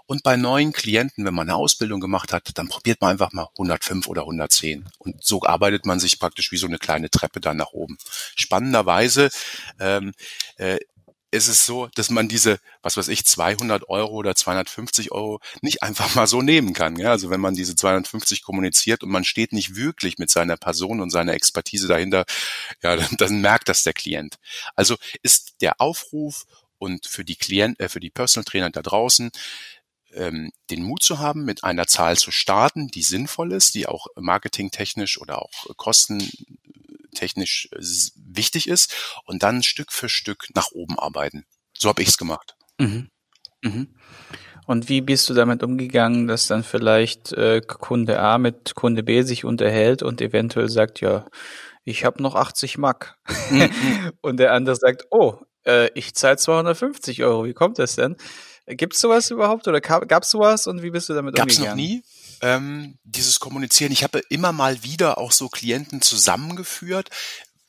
Und 0.06 0.22
bei 0.22 0.36
neuen 0.36 0.72
Klienten, 0.72 1.24
wenn 1.24 1.34
man 1.34 1.48
eine 1.48 1.56
Ausbildung 1.56 2.00
gemacht 2.00 2.32
hat, 2.32 2.50
dann 2.54 2.68
probiert 2.68 3.00
man 3.00 3.10
einfach 3.10 3.32
mal 3.32 3.48
105 3.58 4.06
oder 4.06 4.22
110. 4.22 4.88
Und 4.98 5.24
so 5.24 5.42
arbeitet 5.42 5.84
man 5.84 5.98
sich 5.98 6.18
praktisch 6.18 6.52
wie 6.52 6.56
so 6.56 6.66
eine 6.66 6.78
kleine 6.78 7.10
Treppe 7.10 7.40
dann 7.40 7.56
nach 7.56 7.72
oben. 7.72 7.98
Spannenderweise 8.36 9.30
ähm, 9.80 10.12
äh, 10.56 10.78
ist 11.30 11.48
es 11.48 11.66
so, 11.66 11.88
dass 11.94 12.10
man 12.10 12.28
diese, 12.28 12.58
was 12.82 12.96
weiß 12.96 13.08
ich, 13.08 13.26
200 13.26 13.88
Euro 13.88 14.14
oder 14.14 14.34
250 14.34 15.12
Euro 15.12 15.40
nicht 15.60 15.82
einfach 15.82 16.14
mal 16.14 16.26
so 16.26 16.42
nehmen 16.42 16.72
kann. 16.72 16.96
Ja? 16.96 17.10
Also 17.10 17.30
wenn 17.30 17.40
man 17.40 17.54
diese 17.54 17.74
250 17.74 18.42
kommuniziert 18.42 19.02
und 19.02 19.10
man 19.10 19.24
steht 19.24 19.52
nicht 19.52 19.74
wirklich 19.74 20.18
mit 20.18 20.30
seiner 20.30 20.56
Person 20.56 21.00
und 21.00 21.10
seiner 21.10 21.34
Expertise 21.34 21.88
dahinter, 21.88 22.24
ja, 22.82 22.96
dann, 22.96 23.16
dann 23.18 23.40
merkt 23.40 23.68
das 23.68 23.82
der 23.82 23.92
Klient. 23.92 24.36
Also 24.74 24.96
ist 25.22 25.56
der 25.60 25.80
Aufruf 25.80 26.46
und 26.78 27.06
für 27.06 27.24
die 27.24 27.36
Klient, 27.36 27.80
äh, 27.80 27.88
für 27.88 28.00
die 28.00 28.10
Personal 28.10 28.44
Trainer 28.44 28.70
da 28.70 28.82
draußen, 28.82 29.30
ähm, 30.14 30.50
den 30.70 30.82
Mut 30.82 31.02
zu 31.02 31.18
haben, 31.18 31.44
mit 31.44 31.64
einer 31.64 31.86
Zahl 31.86 32.16
zu 32.16 32.30
starten, 32.30 32.88
die 32.88 33.02
sinnvoll 33.02 33.52
ist, 33.52 33.74
die 33.74 33.86
auch 33.86 34.06
marketingtechnisch 34.16 35.20
oder 35.20 35.42
auch 35.42 35.66
kosten 35.76 36.30
technisch 37.16 37.68
äh, 37.72 37.78
wichtig 38.14 38.68
ist 38.68 38.94
und 39.24 39.42
dann 39.42 39.62
Stück 39.62 39.92
für 39.92 40.08
Stück 40.08 40.46
nach 40.54 40.70
oben 40.70 40.98
arbeiten. 40.98 41.44
So 41.76 41.88
habe 41.88 42.02
ich 42.02 42.08
es 42.08 42.18
gemacht. 42.18 42.54
Mhm. 42.78 43.10
Mhm. 43.62 43.94
Und 44.66 44.88
wie 44.88 45.00
bist 45.00 45.28
du 45.28 45.34
damit 45.34 45.62
umgegangen, 45.62 46.26
dass 46.26 46.48
dann 46.48 46.64
vielleicht 46.64 47.32
äh, 47.32 47.60
Kunde 47.60 48.18
A 48.18 48.38
mit 48.38 48.74
Kunde 48.74 49.02
B 49.02 49.22
sich 49.22 49.44
unterhält 49.44 50.02
und 50.02 50.20
eventuell 50.20 50.68
sagt, 50.68 51.00
ja, 51.00 51.26
ich 51.84 52.04
habe 52.04 52.22
noch 52.22 52.34
80 52.34 52.78
Mark. 52.78 53.16
Mhm. 53.50 53.70
und 54.20 54.38
der 54.38 54.52
andere 54.52 54.76
sagt, 54.76 55.06
oh, 55.10 55.38
äh, 55.64 55.88
ich 55.94 56.14
zahle 56.14 56.36
250 56.36 57.22
Euro. 57.22 57.44
Wie 57.44 57.54
kommt 57.54 57.78
das 57.78 57.94
denn? 57.96 58.16
Gibt's 58.66 59.00
sowas 59.00 59.30
überhaupt 59.30 59.68
oder 59.68 59.80
gab's 59.80 60.30
sowas 60.30 60.66
und 60.66 60.82
wie 60.82 60.90
bist 60.90 61.08
du 61.08 61.14
damit 61.14 61.36
Gab's 61.36 61.56
umgegangen? 61.58 61.78
Gab's 61.78 61.92
noch 61.92 62.00
nie 62.00 62.02
ähm, 62.40 62.98
dieses 63.04 63.40
Kommunizieren. 63.40 63.92
Ich 63.92 64.02
habe 64.02 64.20
immer 64.30 64.52
mal 64.52 64.82
wieder 64.82 65.18
auch 65.18 65.32
so 65.32 65.48
Klienten 65.48 66.02
zusammengeführt, 66.02 67.10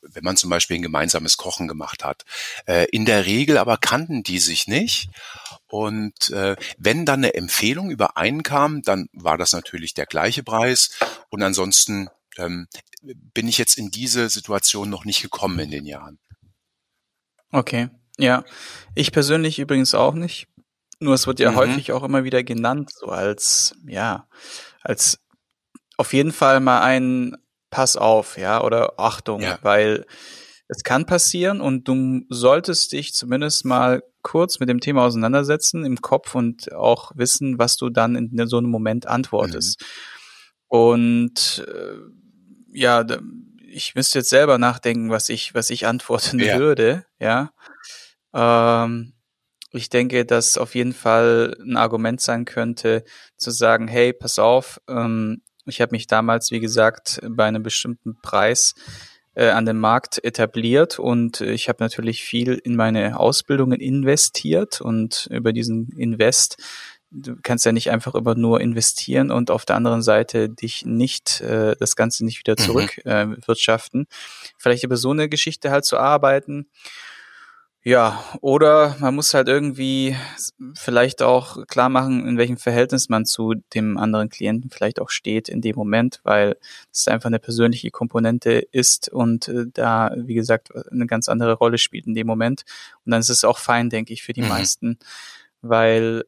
wenn 0.01 0.23
man 0.23 0.37
zum 0.37 0.49
Beispiel 0.49 0.77
ein 0.77 0.83
gemeinsames 0.83 1.37
Kochen 1.37 1.67
gemacht 1.67 2.03
hat. 2.03 2.23
Äh, 2.65 2.87
in 2.91 3.05
der 3.05 3.25
Regel 3.25 3.57
aber 3.57 3.77
kannten 3.77 4.23
die 4.23 4.39
sich 4.39 4.67
nicht. 4.67 5.09
Und 5.67 6.29
äh, 6.29 6.55
wenn 6.77 7.05
dann 7.05 7.19
eine 7.19 7.33
Empfehlung 7.33 7.89
übereinkam, 7.89 8.81
dann 8.81 9.09
war 9.13 9.37
das 9.37 9.51
natürlich 9.51 9.93
der 9.93 10.05
gleiche 10.05 10.43
Preis. 10.43 10.91
Und 11.29 11.43
ansonsten 11.43 12.09
ähm, 12.37 12.67
bin 13.01 13.47
ich 13.47 13.57
jetzt 13.57 13.77
in 13.77 13.91
diese 13.91 14.29
Situation 14.29 14.89
noch 14.89 15.05
nicht 15.05 15.21
gekommen 15.21 15.59
in 15.59 15.71
den 15.71 15.85
Jahren. 15.85 16.19
Okay, 17.51 17.89
ja. 18.17 18.43
Ich 18.95 19.11
persönlich 19.11 19.59
übrigens 19.59 19.93
auch 19.93 20.13
nicht. 20.13 20.47
Nur 20.99 21.13
es 21.13 21.27
wird 21.27 21.39
ja 21.39 21.51
mhm. 21.51 21.55
häufig 21.55 21.91
auch 21.91 22.03
immer 22.03 22.23
wieder 22.23 22.43
genannt, 22.43 22.91
so 22.93 23.07
als, 23.07 23.75
ja, 23.85 24.27
als 24.81 25.19
auf 25.97 26.13
jeden 26.13 26.31
Fall 26.31 26.59
mal 26.59 26.81
ein 26.81 27.37
Pass 27.69 27.97
auf, 27.97 28.37
ja, 28.37 28.63
oder 28.63 28.97
Achtung, 28.97 29.41
ja. 29.41 29.59
weil 29.61 30.05
es 30.67 30.83
kann 30.83 31.05
passieren 31.05 31.61
und 31.61 31.87
du 31.87 32.21
solltest 32.29 32.91
dich 32.91 33.13
zumindest 33.13 33.65
mal 33.65 34.03
kurz 34.21 34.59
mit 34.59 34.69
dem 34.69 34.79
Thema 34.79 35.03
auseinandersetzen 35.03 35.85
im 35.85 36.01
Kopf 36.01 36.35
und 36.35 36.73
auch 36.73 37.11
wissen, 37.15 37.59
was 37.59 37.77
du 37.77 37.89
dann 37.89 38.15
in 38.15 38.47
so 38.47 38.57
einem 38.57 38.69
Moment 38.69 39.07
antwortest. 39.07 39.81
Mhm. 39.81 39.85
Und 40.67 41.65
äh, 41.67 41.97
ja, 42.73 43.05
ich 43.69 43.95
müsste 43.95 44.19
jetzt 44.19 44.29
selber 44.29 44.57
nachdenken, 44.57 45.09
was 45.09 45.29
ich, 45.29 45.53
was 45.53 45.69
ich 45.69 45.87
antworten 45.87 46.39
ja. 46.39 46.57
würde, 46.57 47.05
ja. 47.19 47.51
Ähm, 48.33 49.13
ich 49.71 49.89
denke, 49.89 50.25
dass 50.25 50.57
auf 50.57 50.75
jeden 50.75 50.93
Fall 50.93 51.55
ein 51.61 51.77
Argument 51.77 52.21
sein 52.21 52.45
könnte, 52.45 53.03
zu 53.37 53.51
sagen, 53.51 53.87
hey, 53.87 54.13
pass 54.13 54.39
auf, 54.39 54.81
ähm, 54.87 55.41
ich 55.65 55.81
habe 55.81 55.91
mich 55.91 56.07
damals, 56.07 56.51
wie 56.51 56.61
gesagt, 56.61 57.19
bei 57.27 57.45
einem 57.45 57.63
bestimmten 57.63 58.15
Preis 58.21 58.73
äh, 59.35 59.49
an 59.49 59.65
dem 59.65 59.79
Markt 59.79 60.23
etabliert 60.23 60.97
und 60.97 61.41
ich 61.41 61.67
habe 61.67 61.83
natürlich 61.83 62.23
viel 62.23 62.53
in 62.53 62.75
meine 62.75 63.19
Ausbildungen 63.19 63.79
investiert 63.79 64.79
und 64.79 65.27
über 65.31 65.51
diesen 65.51 65.89
Invest 65.97 66.57
du 67.11 67.35
kannst 67.41 67.65
ja 67.65 67.71
nicht 67.71 67.89
einfach 67.89 68.15
immer 68.15 68.35
nur 68.35 68.61
investieren 68.61 69.31
und 69.31 69.51
auf 69.51 69.65
der 69.65 69.75
anderen 69.75 70.01
Seite 70.01 70.49
dich 70.49 70.85
nicht 70.85 71.41
äh, 71.41 71.75
das 71.79 71.95
Ganze 71.95 72.25
nicht 72.25 72.39
wieder 72.39 72.57
zurück 72.57 72.99
mhm. 73.05 73.11
äh, 73.11 73.47
wirtschaften. 73.47 74.07
Vielleicht 74.57 74.83
über 74.83 74.97
so 74.97 75.11
eine 75.11 75.29
Geschichte 75.29 75.71
halt 75.71 75.85
zu 75.85 75.97
arbeiten. 75.97 76.67
Ja, 77.83 78.21
oder 78.41 78.97
man 78.99 79.15
muss 79.15 79.33
halt 79.33 79.47
irgendwie 79.47 80.15
vielleicht 80.73 81.21
auch 81.21 81.65
klar 81.67 81.87
machen, 81.87 82.27
in 82.27 82.37
welchem 82.37 82.57
Verhältnis 82.57 83.07
man 83.07 83.25
zu 83.25 83.53
dem 83.73 83.97
anderen 83.97 84.27
Klienten 84.29 84.69
vielleicht 84.69 84.99
auch 84.99 85.09
steht 85.09 85.47
in 85.47 85.61
dem 85.61 85.75
Moment, 85.77 86.19
weil 86.23 86.57
es 86.91 87.07
einfach 87.07 87.27
eine 87.27 87.39
persönliche 87.39 87.89
Komponente 87.89 88.59
ist 88.71 89.07
und 89.07 89.47
äh, 89.47 89.67
da, 89.71 90.13
wie 90.17 90.33
gesagt, 90.33 90.75
eine 90.91 91.07
ganz 91.07 91.29
andere 91.29 91.53
Rolle 91.53 91.77
spielt 91.77 92.07
in 92.07 92.13
dem 92.13 92.27
Moment. 92.27 92.63
Und 93.05 93.11
dann 93.11 93.21
ist 93.21 93.29
es 93.29 93.45
auch 93.45 93.57
fein, 93.57 93.89
denke 93.89 94.11
ich, 94.11 94.21
für 94.21 94.33
die 94.33 94.41
mhm. 94.41 94.49
meisten, 94.49 94.99
weil 95.61 96.25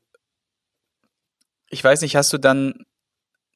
ich 1.70 1.84
weiß 1.84 2.02
nicht, 2.02 2.16
hast 2.16 2.32
du 2.32 2.38
dann 2.38 2.86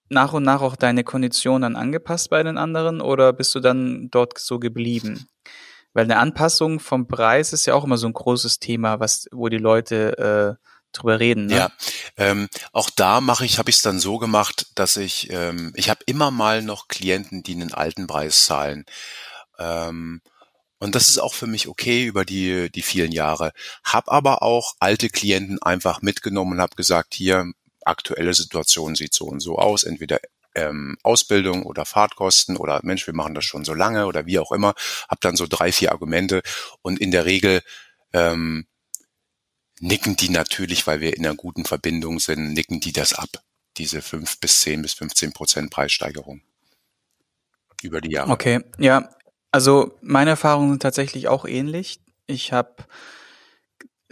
nach 0.10 0.34
und 0.34 0.44
nach 0.44 0.62
auch 0.62 0.76
deine 0.76 1.04
Konditionen 1.04 1.76
angepasst 1.76 2.30
bei 2.30 2.44
den 2.44 2.58
anderen 2.58 3.02
oder 3.02 3.34
bist 3.34 3.56
du 3.56 3.60
dann 3.60 4.10
dort 4.12 4.38
so 4.38 4.60
geblieben? 4.60 5.28
Weil 5.94 6.06
eine 6.06 6.18
Anpassung 6.18 6.80
vom 6.80 7.08
Preis 7.08 7.54
ist 7.54 7.66
ja 7.66 7.76
auch 7.76 7.84
immer 7.84 7.98
so 7.98 8.08
ein 8.08 8.14
großes 8.14 8.60
Thema, 8.60 9.00
was, 9.00 9.28
wo 9.32 9.50
die 9.50 9.58
Leute 9.58 10.58
äh, 10.60 10.64
drüber 10.92 11.20
reden. 11.20 11.48
Ne? 11.48 11.56
Ja, 11.56 11.72
ähm, 12.18 12.48
auch 12.72 12.90
da 12.90 13.22
mache 13.22 13.46
ich, 13.46 13.58
habe 13.58 13.70
ich 13.70 13.78
es 13.78 13.82
dann 13.82 14.00
so 14.00 14.18
gemacht, 14.18 14.68
dass 14.76 14.98
ich, 14.98 15.30
ähm, 15.32 15.74
ich 15.76 15.90
habe 15.90 16.02
immer 16.06 16.32
mal 16.32 16.62
noch 16.62 16.88
Klienten, 16.88 17.44
die 17.44 17.54
einen 17.54 17.74
alten 17.74 18.08
Preis 18.08 18.46
zahlen. 18.46 18.86
Ähm, 19.60 20.22
und 20.80 20.96
das 20.96 21.10
ist 21.10 21.18
auch 21.18 21.34
für 21.34 21.48
mich 21.48 21.68
okay 21.68 22.06
über 22.06 22.26
die, 22.26 22.70
die 22.70 22.82
vielen 22.82 23.12
Jahre. 23.12 23.54
Hab 23.84 24.12
aber 24.12 24.44
auch 24.44 24.74
alte 24.80 25.10
Klienten 25.10 25.62
einfach 25.62 26.02
mitgenommen 26.02 26.54
und 26.54 26.62
habe 26.62 26.76
gesagt, 26.76 27.14
hier, 27.14 27.52
aktuelle 27.86 28.34
Situation 28.34 28.96
sieht 28.96 29.14
so 29.14 29.26
und 29.26 29.40
so 29.40 29.58
aus, 29.58 29.84
entweder 29.84 30.20
ähm, 30.56 30.98
Ausbildung 31.04 31.64
oder 31.64 31.86
Fahrtkosten 31.86 32.58
oder 32.58 32.80
Mensch, 32.84 33.08
wir 33.08 33.14
machen 33.14 33.36
das 33.36 33.46
schon 33.46 33.66
so 33.66 33.74
lange 33.74 34.06
oder 34.06 34.26
wie 34.26 34.40
auch 34.40 34.52
immer, 34.52 34.74
habe 35.08 35.20
dann 35.22 35.36
so 35.36 35.48
drei, 35.48 35.72
vier 35.72 35.92
Argumente 35.92 36.42
und 36.82 37.00
in 37.00 37.12
der 37.12 37.26
Regel 37.26 37.62
ähm, 38.14 38.66
nicken 39.80 40.16
die 40.16 40.30
natürlich, 40.30 40.86
weil 40.88 41.02
wir 41.02 41.16
in 41.16 41.26
einer 41.26 41.36
guten 41.36 41.66
Verbindung 41.66 42.20
sind, 42.20 42.54
nicken 42.54 42.80
die 42.80 42.94
das 42.94 43.14
ab, 43.14 43.30
diese 43.78 44.02
fünf 44.02 44.40
bis 44.40 44.62
zehn 44.62 44.82
bis 44.82 44.94
15 44.94 45.34
Prozent 45.34 45.72
Preissteigerung 45.72 46.42
über 47.82 48.02
die 48.02 48.12
Jahre. 48.12 48.32
Okay, 48.32 48.62
ja, 48.78 49.10
also 49.52 49.98
meine 50.02 50.32
Erfahrungen 50.32 50.72
sind 50.72 50.82
tatsächlich 50.82 51.28
auch 51.28 51.46
ähnlich. 51.46 52.00
Ich 52.28 52.54
habe 52.54 52.76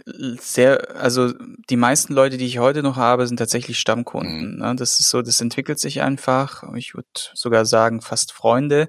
sehr, 0.04 0.96
also 0.96 1.32
die 1.70 1.76
meisten 1.76 2.12
Leute, 2.12 2.36
die 2.36 2.46
ich 2.46 2.58
heute 2.58 2.82
noch 2.82 2.96
habe, 2.96 3.26
sind 3.26 3.36
tatsächlich 3.36 3.78
Stammkunden. 3.78 4.54
Mhm. 4.54 4.58
Ne? 4.58 4.76
Das 4.76 5.00
ist 5.00 5.10
so, 5.10 5.22
das 5.22 5.40
entwickelt 5.40 5.78
sich 5.78 6.02
einfach. 6.02 6.64
Ich 6.74 6.94
würde 6.94 7.08
sogar 7.34 7.64
sagen, 7.64 8.00
fast 8.00 8.32
Freunde. 8.32 8.88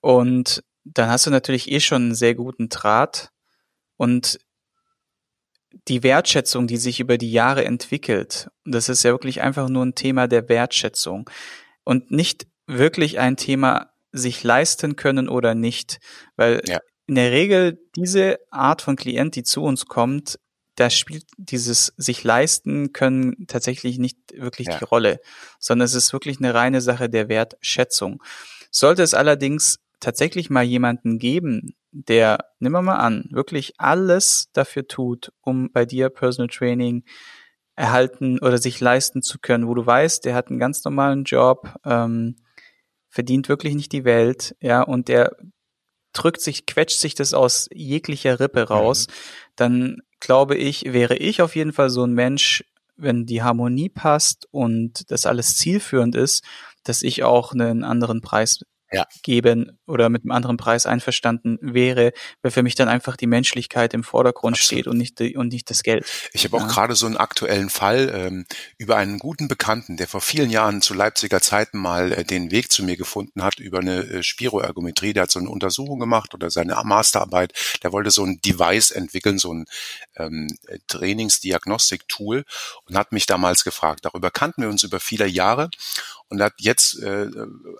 Und 0.00 0.62
dann 0.84 1.08
hast 1.08 1.26
du 1.26 1.30
natürlich 1.30 1.70
eh 1.70 1.80
schon 1.80 2.02
einen 2.02 2.14
sehr 2.14 2.34
guten 2.34 2.68
Draht. 2.68 3.30
Und 3.96 4.38
die 5.88 6.02
Wertschätzung, 6.02 6.66
die 6.66 6.76
sich 6.76 7.00
über 7.00 7.18
die 7.18 7.32
Jahre 7.32 7.64
entwickelt, 7.64 8.48
das 8.64 8.88
ist 8.88 9.02
ja 9.02 9.10
wirklich 9.12 9.40
einfach 9.40 9.68
nur 9.68 9.84
ein 9.84 9.94
Thema 9.94 10.26
der 10.26 10.48
Wertschätzung 10.48 11.28
und 11.84 12.10
nicht 12.10 12.46
wirklich 12.66 13.18
ein 13.18 13.36
Thema 13.36 13.90
sich 14.12 14.42
leisten 14.42 14.96
können 14.96 15.28
oder 15.28 15.54
nicht, 15.54 15.98
weil 16.36 16.62
ja 16.66 16.80
in 17.08 17.14
der 17.14 17.32
Regel 17.32 17.80
diese 17.96 18.38
Art 18.50 18.82
von 18.82 18.94
Klient, 18.96 19.34
die 19.34 19.42
zu 19.42 19.62
uns 19.62 19.86
kommt, 19.86 20.38
da 20.76 20.90
spielt 20.90 21.24
dieses 21.36 21.92
sich 21.96 22.22
leisten 22.22 22.92
können 22.92 23.46
tatsächlich 23.48 23.98
nicht 23.98 24.18
wirklich 24.36 24.68
ja. 24.68 24.78
die 24.78 24.84
Rolle, 24.84 25.20
sondern 25.58 25.86
es 25.86 25.94
ist 25.94 26.12
wirklich 26.12 26.38
eine 26.38 26.54
reine 26.54 26.80
Sache 26.80 27.08
der 27.08 27.28
Wertschätzung. 27.28 28.22
Sollte 28.70 29.02
es 29.02 29.14
allerdings 29.14 29.80
tatsächlich 29.98 30.50
mal 30.50 30.62
jemanden 30.62 31.18
geben, 31.18 31.74
der, 31.90 32.44
nimm 32.60 32.72
mal 32.72 32.96
an, 32.96 33.28
wirklich 33.30 33.72
alles 33.78 34.50
dafür 34.52 34.86
tut, 34.86 35.32
um 35.40 35.72
bei 35.72 35.84
dir 35.84 36.10
Personal 36.10 36.48
Training 36.48 37.04
erhalten 37.74 38.38
oder 38.38 38.58
sich 38.58 38.78
leisten 38.80 39.22
zu 39.22 39.38
können, 39.38 39.66
wo 39.66 39.74
du 39.74 39.84
weißt, 39.84 40.24
der 40.24 40.34
hat 40.34 40.48
einen 40.48 40.58
ganz 40.58 40.84
normalen 40.84 41.24
Job, 41.24 41.74
ähm, 41.84 42.36
verdient 43.08 43.48
wirklich 43.48 43.74
nicht 43.74 43.92
die 43.92 44.04
Welt, 44.04 44.54
ja, 44.60 44.82
und 44.82 45.08
der 45.08 45.34
drückt 46.12 46.40
sich, 46.40 46.66
quetscht 46.66 46.98
sich 46.98 47.14
das 47.14 47.34
aus 47.34 47.68
jeglicher 47.72 48.40
Rippe 48.40 48.62
raus, 48.68 49.06
mhm. 49.06 49.12
dann 49.56 49.96
glaube 50.20 50.56
ich, 50.56 50.92
wäre 50.92 51.16
ich 51.16 51.42
auf 51.42 51.54
jeden 51.56 51.72
Fall 51.72 51.90
so 51.90 52.04
ein 52.04 52.12
Mensch, 52.12 52.64
wenn 52.96 53.26
die 53.26 53.42
Harmonie 53.42 53.88
passt 53.88 54.48
und 54.50 55.10
das 55.10 55.26
alles 55.26 55.56
zielführend 55.56 56.16
ist, 56.16 56.44
dass 56.82 57.02
ich 57.02 57.22
auch 57.22 57.52
einen 57.52 57.84
anderen 57.84 58.20
Preis 58.20 58.64
ja. 58.92 59.06
geben 59.22 59.78
oder 59.86 60.08
mit 60.08 60.22
einem 60.22 60.32
anderen 60.32 60.56
Preis 60.56 60.86
einverstanden 60.86 61.58
wäre, 61.60 62.12
weil 62.42 62.50
für 62.50 62.62
mich 62.62 62.74
dann 62.74 62.88
einfach 62.88 63.16
die 63.16 63.26
Menschlichkeit 63.26 63.94
im 63.94 64.02
Vordergrund 64.02 64.56
Absolut. 64.56 64.66
steht 64.66 64.86
und 64.86 64.98
nicht, 64.98 65.18
die, 65.18 65.36
und 65.36 65.48
nicht 65.48 65.68
das 65.70 65.82
Geld. 65.82 66.06
Ich 66.32 66.44
habe 66.44 66.56
ja. 66.56 66.64
auch 66.64 66.68
gerade 66.68 66.94
so 66.94 67.06
einen 67.06 67.16
aktuellen 67.16 67.70
Fall 67.70 68.10
ähm, 68.14 68.46
über 68.78 68.96
einen 68.96 69.18
guten 69.18 69.48
Bekannten, 69.48 69.96
der 69.96 70.08
vor 70.08 70.20
vielen 70.20 70.50
Jahren 70.50 70.80
zu 70.80 70.94
Leipziger 70.94 71.40
Zeiten 71.40 71.78
mal 71.78 72.12
äh, 72.12 72.24
den 72.24 72.50
Weg 72.50 72.72
zu 72.72 72.82
mir 72.82 72.96
gefunden 72.96 73.42
hat 73.42 73.58
über 73.58 73.80
eine 73.80 74.04
äh, 74.04 74.22
Spiroergometrie. 74.22 75.12
Der 75.12 75.24
hat 75.24 75.30
so 75.30 75.38
eine 75.38 75.50
Untersuchung 75.50 75.98
gemacht 75.98 76.34
oder 76.34 76.50
seine 76.50 76.78
Masterarbeit. 76.84 77.52
Der 77.82 77.92
wollte 77.92 78.10
so 78.10 78.24
ein 78.24 78.40
Device 78.40 78.90
entwickeln, 78.90 79.38
so 79.38 79.52
ein 79.52 79.66
ähm, 80.16 80.48
Trainingsdiagnostik-Tool 80.86 82.44
und 82.86 82.96
hat 82.96 83.12
mich 83.12 83.26
damals 83.26 83.64
gefragt. 83.64 84.04
Darüber 84.04 84.30
kannten 84.30 84.62
wir 84.62 84.68
uns 84.68 84.82
über 84.82 85.00
viele 85.00 85.26
Jahre 85.26 85.70
und 86.30 86.42
hat 86.42 86.54
jetzt 86.58 86.98
äh, 87.00 87.28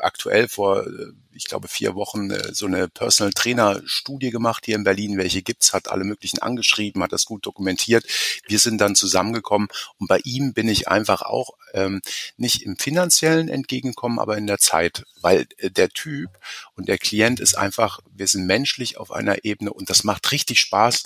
aktuell 0.00 0.48
vor, 0.48 0.86
äh, 0.86 1.12
ich 1.32 1.44
glaube, 1.44 1.68
vier 1.68 1.94
Wochen 1.94 2.30
äh, 2.30 2.54
so 2.54 2.66
eine 2.66 2.88
Personal 2.88 3.32
Trainer 3.32 3.82
Studie 3.84 4.30
gemacht 4.30 4.64
hier 4.64 4.76
in 4.76 4.84
Berlin. 4.84 5.18
Welche 5.18 5.42
gibt's? 5.42 5.72
Hat 5.72 5.88
alle 5.88 6.04
möglichen 6.04 6.40
angeschrieben, 6.40 7.02
hat 7.02 7.12
das 7.12 7.26
gut 7.26 7.44
dokumentiert. 7.44 8.04
Wir 8.46 8.58
sind 8.58 8.80
dann 8.80 8.94
zusammengekommen 8.94 9.68
und 9.98 10.08
bei 10.08 10.20
ihm 10.24 10.54
bin 10.54 10.68
ich 10.68 10.88
einfach 10.88 11.22
auch 11.22 11.50
ähm, 11.74 12.00
nicht 12.36 12.62
im 12.62 12.76
finanziellen 12.76 13.48
entgegenkommen, 13.48 14.18
aber 14.18 14.38
in 14.38 14.46
der 14.46 14.58
Zeit, 14.58 15.04
weil 15.20 15.46
äh, 15.58 15.70
der 15.70 15.90
Typ 15.90 16.30
und 16.74 16.88
der 16.88 16.98
Klient 16.98 17.40
ist 17.40 17.56
einfach, 17.56 18.00
wir 18.10 18.26
sind 18.26 18.46
menschlich 18.46 18.96
auf 18.96 19.12
einer 19.12 19.44
Ebene 19.44 19.72
und 19.72 19.90
das 19.90 20.04
macht 20.04 20.32
richtig 20.32 20.60
Spaß. 20.60 21.04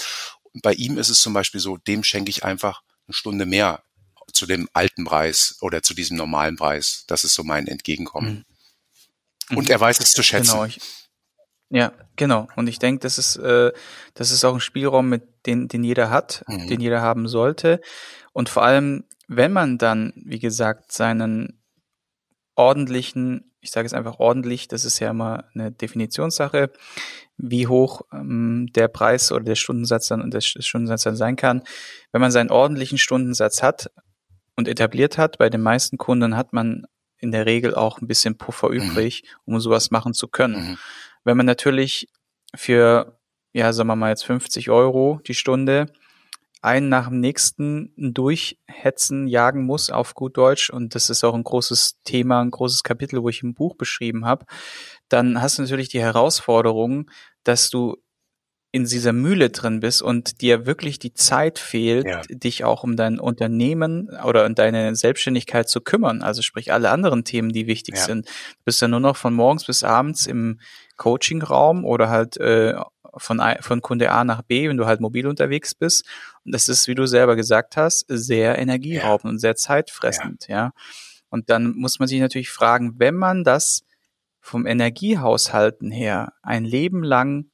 Und 0.53 0.63
bei 0.63 0.75
ihm 0.75 0.99
ist 0.99 1.09
es 1.09 1.21
zum 1.21 1.33
Beispiel 1.33 1.61
so, 1.61 1.77
dem 1.77 2.05
schenke 2.05 2.31
ich 2.31 2.45
einfach 2.45 2.83
eine 3.07 3.15
Stunde 3.15 3.47
mehr 3.47 3.83
zu 4.33 4.47
dem 4.47 4.69
alten 4.73 5.05
Preis 5.05 5.57
oder 5.61 5.83
zu 5.83 5.95
diesem 5.95 6.17
normalen 6.17 6.57
Preis. 6.57 7.05
Das 7.07 7.25
ist 7.25 7.35
so 7.35 7.45
mein 7.45 7.67
Entgegenkommen. 7.67 8.45
Mhm. 9.51 9.57
Und 9.57 9.71
er 9.71 9.81
weiß 9.81 10.01
es 10.01 10.13
zu 10.13 10.23
schätzen. 10.23 10.53
Genau. 10.53 10.65
Ich, 10.65 10.81
ja, 11.69 11.93
genau. 12.17 12.49
Und 12.57 12.69
ich 12.69 12.79
denke, 12.79 13.01
das 13.01 13.19
ist, 13.19 13.37
äh, 13.37 13.73
das 14.15 14.31
ist 14.31 14.45
auch 14.45 14.55
ein 14.55 14.61
Spielraum, 14.61 15.09
mit 15.09 15.23
den, 15.47 15.69
den 15.69 15.85
jeder 15.85 16.11
hat, 16.11 16.45
mhm. 16.47 16.69
den 16.69 16.81
jeder 16.81 17.01
haben 17.01 17.29
sollte. 17.29 17.81
Und 18.33 18.49
vor 18.49 18.63
allem, 18.63 19.05
wenn 19.27 19.53
man 19.53 19.79
dann, 19.79 20.13
wie 20.17 20.39
gesagt, 20.39 20.93
seinen 20.93 21.63
ordentlichen, 22.55 23.53
ich 23.61 23.71
sage 23.71 23.87
es 23.87 23.95
einfach 23.95 24.19
ordentlich, 24.19 24.69
das 24.69 24.85
ist 24.85 24.99
ja 24.99 25.11
immer 25.11 25.45
eine 25.55 25.73
Definitionssache, 25.73 26.73
wie 27.39 27.67
hoch 27.67 28.03
ähm, 28.13 28.69
der 28.75 28.89
Preis 28.89 29.33
oder 29.33 29.45
der 29.45 29.55
Stundensatz 29.55 30.09
dann 30.09 30.21
und 30.21 30.35
der 30.35 30.41
Stundensatz 30.41 31.05
dann 31.05 31.17
sein 31.17 31.37
kann. 31.37 31.63
Wenn 32.13 32.21
man 32.21 32.31
seinen 32.31 32.51
ordentlichen 32.51 32.99
Stundensatz 32.99 33.63
hat 33.63 33.91
und 34.57 34.69
etabliert 34.69 35.19
hat, 35.19 35.39
bei 35.39 35.49
den 35.49 35.63
meisten 35.63 35.99
Kunden 35.99 36.37
hat 36.37 36.53
man 36.53 36.87
in 37.19 37.31
der 37.31 37.47
Regel 37.47 37.75
auch 37.75 38.01
ein 38.01 38.09
bisschen 38.09 38.37
Puffer 38.37 38.69
mhm. 38.69 38.77
übrig, 38.77 39.25
um 39.45 39.59
sowas 39.61 39.91
machen 39.91 40.13
zu 40.13 40.29
können. 40.29 40.71
Mhm. 40.71 40.79
Wenn 41.25 41.37
man 41.37 41.47
natürlich 41.47 42.09
für, 42.55 43.19
ja, 43.53 43.73
sagen 43.73 43.89
wir 43.89 43.97
mal 43.97 44.11
jetzt 44.11 44.25
50 44.25 44.71
Euro 44.71 45.21
die 45.27 45.35
Stunde 45.35 45.87
einen 46.63 46.89
nach 46.89 47.09
dem 47.09 47.21
nächsten 47.21 47.93
durchhetzen, 47.97 49.27
jagen 49.27 49.65
muss 49.65 49.91
auf 49.91 50.15
gut 50.15 50.37
Deutsch, 50.37 50.71
und 50.71 50.95
das 50.95 51.11
ist 51.11 51.25
auch 51.25 51.35
ein 51.35 51.43
großes 51.43 52.01
Thema, 52.05 52.41
ein 52.41 52.53
großes 52.53 52.85
Kapitel, 52.85 53.23
wo 53.23 53.29
ich 53.29 53.43
im 53.43 53.55
Buch 53.55 53.77
beschrieben 53.77 54.25
habe, 54.25 54.47
dann 55.09 55.43
hast 55.43 55.59
du 55.59 55.63
natürlich 55.63 55.89
die 55.89 56.01
Herausforderung, 56.01 57.11
dass 57.43 57.69
du 57.69 57.97
in 58.75 58.87
dieser 58.87 59.13
Mühle 59.13 59.51
drin 59.51 59.81
bist 59.81 60.01
und 60.01 60.41
dir 60.41 60.65
wirklich 60.65 60.99
die 60.99 61.13
Zeit 61.13 61.59
fehlt, 61.59 62.07
ja. 62.07 62.23
dich 62.31 62.65
auch 62.65 62.83
um 62.83 62.97
dein 62.97 63.21
Unternehmen 63.21 64.09
oder 64.25 64.47
um 64.47 64.55
deine 64.55 64.97
Selbstständigkeit 64.97 65.69
zu 65.69 65.83
kümmern. 65.83 66.23
Also 66.23 66.41
sprich 66.41 66.73
alle 66.73 66.91
anderen 66.91 67.23
Themen, 67.25 67.51
die 67.51 67.67
wichtig 67.67 67.97
ja. 67.97 68.05
sind. 68.05 68.27
Du 68.27 68.65
bist 68.65 68.81
ja 68.81 68.89
nur 68.89 69.01
noch 69.01 69.17
von 69.17 69.35
morgens 69.35 69.67
bis 69.67 69.85
abends 69.85 70.27
im 70.27 70.59
Coaching-Raum 70.97 71.85
oder 71.85 72.09
halt 72.09 72.39
äh, 72.39 72.75
von, 73.15 73.43
von 73.61 73.83
Kunde 73.83 74.11
A 74.11 74.25
nach 74.25 74.41
B, 74.41 74.71
wenn 74.71 74.79
du 74.79 74.87
halt 74.87 75.03
mobil 75.03 75.27
unterwegs 75.27 75.75
bist. 75.75 76.07
Und 76.47 76.55
das 76.55 76.71
ist, 76.71 76.89
wie 76.89 76.95
du 76.95 77.05
selber 77.05 77.37
gesagt 77.37 77.77
hast, 77.77 78.07
sehr 78.09 78.59
energieraubend 78.59 79.25
ja. 79.25 79.31
und 79.31 79.39
sehr 79.39 79.55
zeitfressend, 79.55 80.49
ja. 80.49 80.57
ja. 80.57 80.73
Und 81.29 81.51
dann 81.51 81.75
muss 81.77 81.99
man 81.99 82.09
sich 82.09 82.21
natürlich 82.21 82.51
fragen, 82.51 82.95
wenn 82.99 83.17
man 83.17 83.45
das 83.45 83.85
vom 84.41 84.67
Energiehaushalten 84.67 85.91
her 85.91 86.33
ein 86.43 86.65
Leben 86.65 87.05
lang 87.05 87.52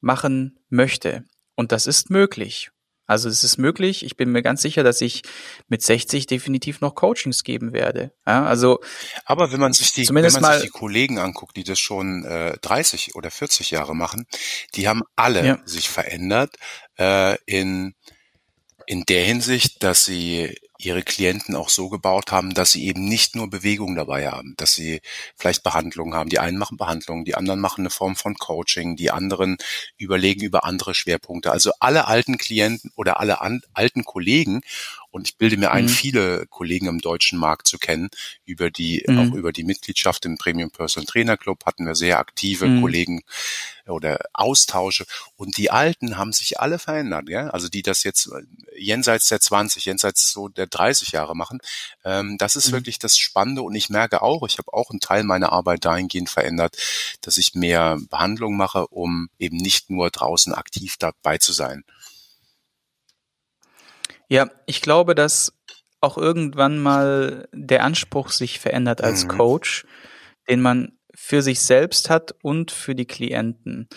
machen 0.00 0.58
möchte, 0.68 1.24
und 1.54 1.72
das 1.72 1.86
ist 1.86 2.10
möglich, 2.10 2.70
also 3.10 3.28
es 3.28 3.42
ist 3.42 3.58
möglich. 3.58 4.04
Ich 4.04 4.16
bin 4.16 4.30
mir 4.30 4.40
ganz 4.40 4.62
sicher, 4.62 4.84
dass 4.84 5.00
ich 5.00 5.22
mit 5.66 5.82
60 5.82 6.28
definitiv 6.28 6.80
noch 6.80 6.94
Coachings 6.94 7.42
geben 7.42 7.72
werde. 7.72 8.12
Ja, 8.24 8.44
also 8.44 8.78
aber 9.24 9.50
wenn 9.50 9.58
man 9.58 9.72
sich 9.72 9.92
die, 9.92 10.08
wenn 10.10 10.14
man 10.14 10.30
sich 10.30 10.62
die 10.62 10.68
Kollegen 10.68 11.18
anguckt, 11.18 11.56
die 11.56 11.64
das 11.64 11.80
schon 11.80 12.24
äh, 12.24 12.56
30 12.62 13.16
oder 13.16 13.32
40 13.32 13.72
Jahre 13.72 13.96
machen, 13.96 14.28
die 14.76 14.86
haben 14.86 15.02
alle 15.16 15.44
ja. 15.44 15.58
sich 15.64 15.90
verändert 15.90 16.54
äh, 17.00 17.36
in 17.46 17.94
in 18.86 19.02
der 19.08 19.24
Hinsicht, 19.24 19.82
dass 19.82 20.04
sie 20.04 20.56
ihre 20.84 21.02
Klienten 21.02 21.54
auch 21.54 21.68
so 21.68 21.88
gebaut 21.88 22.32
haben, 22.32 22.54
dass 22.54 22.72
sie 22.72 22.86
eben 22.86 23.04
nicht 23.04 23.36
nur 23.36 23.50
Bewegung 23.50 23.94
dabei 23.94 24.28
haben, 24.28 24.54
dass 24.56 24.72
sie 24.72 25.00
vielleicht 25.36 25.62
Behandlungen 25.62 26.14
haben. 26.14 26.30
Die 26.30 26.38
einen 26.38 26.58
machen 26.58 26.76
Behandlungen, 26.76 27.24
die 27.24 27.34
anderen 27.34 27.60
machen 27.60 27.82
eine 27.82 27.90
Form 27.90 28.16
von 28.16 28.34
Coaching, 28.34 28.96
die 28.96 29.10
anderen 29.10 29.58
überlegen 29.98 30.42
über 30.42 30.64
andere 30.64 30.94
Schwerpunkte. 30.94 31.52
Also 31.52 31.72
alle 31.80 32.06
alten 32.06 32.38
Klienten 32.38 32.90
oder 32.96 33.20
alle 33.20 33.40
an, 33.40 33.62
alten 33.74 34.04
Kollegen 34.04 34.62
und 35.10 35.26
ich 35.26 35.36
bilde 35.36 35.56
mir 35.56 35.72
ein, 35.72 35.84
mhm. 35.84 35.88
viele 35.88 36.46
Kollegen 36.46 36.86
im 36.86 37.00
deutschen 37.00 37.38
Markt 37.38 37.66
zu 37.66 37.78
kennen. 37.78 38.10
Über 38.44 38.70
die, 38.70 39.04
mhm. 39.06 39.18
auch 39.18 39.34
über 39.34 39.52
die 39.52 39.64
Mitgliedschaft 39.64 40.24
im 40.24 40.38
Premium 40.38 40.70
Personal 40.70 41.06
Trainer 41.06 41.36
Club 41.36 41.66
hatten 41.66 41.84
wir 41.86 41.94
sehr 41.94 42.18
aktive 42.18 42.66
mhm. 42.66 42.80
Kollegen 42.80 43.22
oder 43.86 44.20
Austausche. 44.32 45.04
Und 45.36 45.56
die 45.56 45.70
Alten 45.70 46.16
haben 46.16 46.32
sich 46.32 46.60
alle 46.60 46.78
verändert, 46.78 47.28
ja. 47.28 47.48
Also 47.48 47.68
die 47.68 47.82
das 47.82 48.04
jetzt 48.04 48.30
jenseits 48.76 49.28
der 49.28 49.40
20, 49.40 49.84
jenseits 49.84 50.30
so 50.30 50.48
der 50.48 50.66
30 50.66 51.10
Jahre 51.10 51.34
machen. 51.34 51.58
Ähm, 52.04 52.38
das 52.38 52.54
ist 52.54 52.68
mhm. 52.68 52.72
wirklich 52.72 52.98
das 52.98 53.18
Spannende. 53.18 53.62
Und 53.62 53.74
ich 53.74 53.90
merke 53.90 54.22
auch, 54.22 54.46
ich 54.46 54.58
habe 54.58 54.72
auch 54.72 54.90
einen 54.90 55.00
Teil 55.00 55.24
meiner 55.24 55.52
Arbeit 55.52 55.84
dahingehend 55.84 56.30
verändert, 56.30 56.76
dass 57.20 57.36
ich 57.36 57.54
mehr 57.54 57.98
Behandlung 58.10 58.56
mache, 58.56 58.86
um 58.86 59.28
eben 59.38 59.56
nicht 59.56 59.90
nur 59.90 60.10
draußen 60.10 60.54
aktiv 60.54 60.96
dabei 60.98 61.38
zu 61.38 61.52
sein. 61.52 61.84
Ja, 64.30 64.48
ich 64.66 64.80
glaube, 64.80 65.14
dass 65.16 65.52
auch 66.00 66.16
irgendwann 66.16 66.78
mal 66.78 67.48
der 67.52 67.84
Anspruch 67.84 68.30
sich 68.30 68.60
verändert 68.60 69.02
als 69.02 69.24
mhm. 69.24 69.28
Coach, 69.28 69.86
den 70.48 70.60
man 70.60 70.92
für 71.14 71.42
sich 71.42 71.60
selbst 71.60 72.08
hat 72.08 72.34
und 72.40 72.70
für 72.70 72.94
die 72.94 73.06
Klienten. 73.06 73.88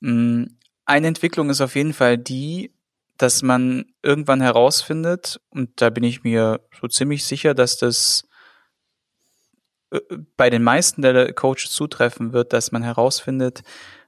Mm, 0.00 0.44
eine 0.84 1.06
Entwicklung 1.06 1.48
ist 1.50 1.60
auf 1.60 1.76
jeden 1.76 1.94
Fall 1.94 2.18
die, 2.18 2.74
dass 3.16 3.42
man 3.42 3.86
irgendwann 4.02 4.40
herausfindet, 4.40 5.40
und 5.50 5.80
da 5.80 5.88
bin 5.88 6.02
ich 6.02 6.24
mir 6.24 6.60
so 6.78 6.88
ziemlich 6.88 7.24
sicher, 7.24 7.54
dass 7.54 7.78
das 7.78 8.28
äh, 9.92 10.00
bei 10.36 10.50
den 10.50 10.64
meisten 10.64 11.00
der 11.00 11.32
Coaches 11.32 11.70
zutreffen 11.70 12.32
wird, 12.32 12.52
dass 12.52 12.72
man 12.72 12.82
herausfindet, 12.82 13.62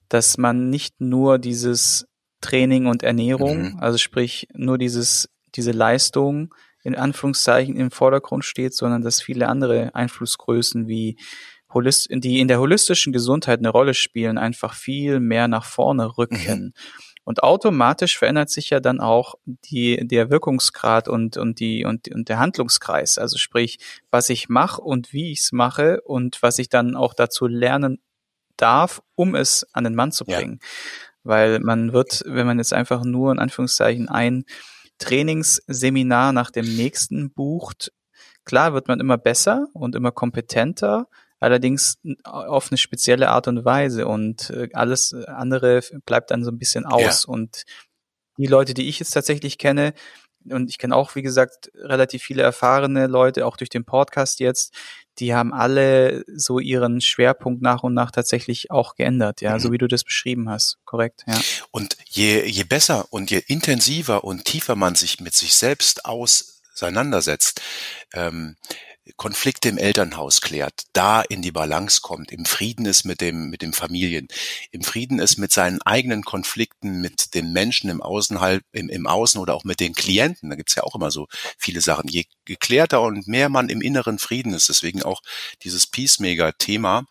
dass 0.08 0.38
man 0.38 0.70
nicht 0.70 1.00
nur 1.00 1.38
dieses 1.38 2.08
Training 2.40 2.86
und 2.86 3.02
Ernährung, 3.04 3.72
mhm. 3.72 3.78
also 3.78 3.96
sprich 3.96 4.48
nur 4.52 4.76
dieses 4.76 5.28
diese 5.56 5.72
Leistung 5.72 6.54
in 6.82 6.94
Anführungszeichen 6.94 7.76
im 7.76 7.90
Vordergrund 7.90 8.44
steht, 8.44 8.74
sondern 8.74 9.02
dass 9.02 9.20
viele 9.20 9.48
andere 9.48 9.94
Einflussgrößen 9.94 10.86
wie 10.86 11.16
Holist 11.72 12.08
die 12.10 12.38
in 12.38 12.48
der 12.48 12.60
holistischen 12.60 13.12
Gesundheit 13.12 13.58
eine 13.58 13.70
Rolle 13.70 13.92
spielen, 13.92 14.38
einfach 14.38 14.74
viel 14.74 15.18
mehr 15.18 15.48
nach 15.48 15.64
vorne 15.64 16.16
rücken. 16.16 16.66
Mhm. 16.66 16.72
Und 17.24 17.42
automatisch 17.42 18.16
verändert 18.16 18.50
sich 18.50 18.70
ja 18.70 18.78
dann 18.78 19.00
auch 19.00 19.34
die, 19.44 20.06
der 20.06 20.30
Wirkungsgrad 20.30 21.08
und, 21.08 21.36
und, 21.36 21.58
die, 21.58 21.84
und, 21.84 22.06
und 22.14 22.28
der 22.28 22.38
Handlungskreis. 22.38 23.18
Also 23.18 23.36
sprich, 23.36 23.78
was 24.12 24.30
ich 24.30 24.48
mache 24.48 24.80
und 24.80 25.12
wie 25.12 25.32
ich 25.32 25.40
es 25.40 25.50
mache 25.50 26.00
und 26.02 26.40
was 26.40 26.60
ich 26.60 26.68
dann 26.68 26.94
auch 26.94 27.14
dazu 27.14 27.48
lernen 27.48 27.98
darf, 28.56 29.02
um 29.16 29.34
es 29.34 29.66
an 29.72 29.82
den 29.82 29.96
Mann 29.96 30.12
zu 30.12 30.24
bringen. 30.24 30.60
Ja. 30.62 30.68
Weil 31.24 31.58
man 31.58 31.92
wird, 31.92 32.22
wenn 32.26 32.46
man 32.46 32.58
jetzt 32.58 32.72
einfach 32.72 33.02
nur 33.02 33.32
in 33.32 33.40
Anführungszeichen 33.40 34.08
ein 34.08 34.44
Trainingsseminar 34.98 36.32
nach 36.32 36.50
dem 36.50 36.64
nächsten 36.76 37.32
bucht, 37.32 37.92
klar 38.44 38.72
wird 38.74 38.88
man 38.88 39.00
immer 39.00 39.18
besser 39.18 39.66
und 39.72 39.94
immer 39.94 40.12
kompetenter, 40.12 41.08
allerdings 41.38 41.98
auf 42.24 42.70
eine 42.70 42.78
spezielle 42.78 43.28
Art 43.28 43.48
und 43.48 43.64
Weise 43.64 44.06
und 44.06 44.50
äh, 44.50 44.68
alles 44.72 45.12
andere 45.12 45.82
bleibt 46.06 46.30
dann 46.30 46.44
so 46.44 46.50
ein 46.50 46.58
bisschen 46.58 46.86
aus. 46.86 47.24
Ja. 47.26 47.32
Und 47.32 47.64
die 48.38 48.46
Leute, 48.46 48.74
die 48.74 48.88
ich 48.88 48.98
jetzt 48.98 49.10
tatsächlich 49.10 49.58
kenne, 49.58 49.92
und 50.50 50.70
ich 50.70 50.78
kenne 50.78 50.94
auch, 50.94 51.14
wie 51.14 51.22
gesagt, 51.22 51.70
relativ 51.74 52.22
viele 52.22 52.42
erfahrene 52.42 53.06
Leute, 53.06 53.46
auch 53.46 53.56
durch 53.56 53.70
den 53.70 53.84
Podcast 53.84 54.40
jetzt, 54.40 54.74
die 55.18 55.34
haben 55.34 55.52
alle 55.52 56.24
so 56.34 56.58
ihren 56.58 57.00
Schwerpunkt 57.00 57.62
nach 57.62 57.82
und 57.82 57.94
nach 57.94 58.10
tatsächlich 58.10 58.70
auch 58.70 58.94
geändert, 58.94 59.40
ja, 59.40 59.54
mhm. 59.54 59.60
so 59.60 59.72
wie 59.72 59.78
du 59.78 59.88
das 59.88 60.04
beschrieben 60.04 60.50
hast, 60.50 60.78
korrekt, 60.84 61.24
ja. 61.26 61.38
Und 61.70 61.96
je, 62.06 62.44
je 62.44 62.64
besser 62.64 63.06
und 63.10 63.30
je 63.30 63.42
intensiver 63.46 64.24
und 64.24 64.44
tiefer 64.44 64.76
man 64.76 64.94
sich 64.94 65.20
mit 65.20 65.34
sich 65.34 65.54
selbst 65.54 66.04
auseinandersetzt, 66.04 67.60
ähm, 68.12 68.56
Konflikte 69.16 69.68
im 69.68 69.78
Elternhaus 69.78 70.40
klärt, 70.40 70.84
da 70.92 71.22
in 71.22 71.40
die 71.42 71.52
Balance 71.52 72.00
kommt, 72.02 72.32
im 72.32 72.44
Frieden 72.44 72.86
ist 72.86 73.04
mit 73.04 73.20
dem, 73.20 73.50
mit 73.50 73.62
dem 73.62 73.72
Familien, 73.72 74.26
im 74.72 74.82
Frieden 74.82 75.20
ist 75.20 75.36
mit 75.36 75.52
seinen 75.52 75.80
eigenen 75.82 76.24
Konflikten, 76.24 77.00
mit 77.00 77.34
den 77.34 77.52
Menschen 77.52 77.88
im 77.88 78.02
Außen 78.02 78.40
halt, 78.40 78.64
im, 78.72 78.88
im 78.88 79.06
Außen 79.06 79.40
oder 79.40 79.54
auch 79.54 79.64
mit 79.64 79.80
den 79.80 79.94
Klienten. 79.94 80.50
Da 80.50 80.56
gibt's 80.56 80.74
ja 80.74 80.82
auch 80.82 80.94
immer 80.94 81.10
so 81.10 81.28
viele 81.56 81.80
Sachen. 81.80 82.08
Je 82.08 82.24
geklärter 82.44 83.02
und 83.02 83.28
mehr 83.28 83.48
man 83.48 83.68
im 83.68 83.80
inneren 83.80 84.18
Frieden 84.18 84.52
ist, 84.52 84.68
deswegen 84.68 85.02
auch 85.02 85.22
dieses 85.62 85.86
Peacemaker-Thema, 85.86 87.06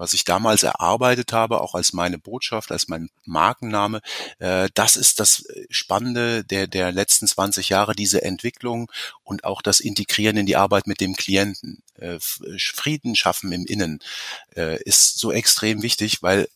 was 0.00 0.14
ich 0.14 0.24
damals 0.24 0.62
erarbeitet 0.62 1.34
habe, 1.34 1.60
auch 1.60 1.74
als 1.74 1.92
meine 1.92 2.18
Botschaft, 2.18 2.72
als 2.72 2.88
mein 2.88 3.10
Markenname. 3.26 4.00
Äh, 4.38 4.70
das 4.72 4.96
ist 4.96 5.20
das 5.20 5.44
Spannende 5.68 6.42
der, 6.42 6.66
der 6.66 6.90
letzten 6.90 7.26
20 7.26 7.68
Jahre, 7.68 7.94
diese 7.94 8.22
Entwicklung 8.22 8.90
und 9.24 9.44
auch 9.44 9.60
das 9.60 9.78
Integrieren 9.78 10.38
in 10.38 10.46
die 10.46 10.56
Arbeit 10.56 10.86
mit 10.86 11.02
dem 11.02 11.14
Klienten. 11.16 11.82
Äh, 11.98 12.18
Frieden 12.18 13.14
schaffen 13.14 13.52
im 13.52 13.66
Innen 13.66 14.00
äh, 14.56 14.82
ist 14.84 15.18
so 15.18 15.32
extrem 15.32 15.82
wichtig, 15.82 16.22
weil 16.22 16.48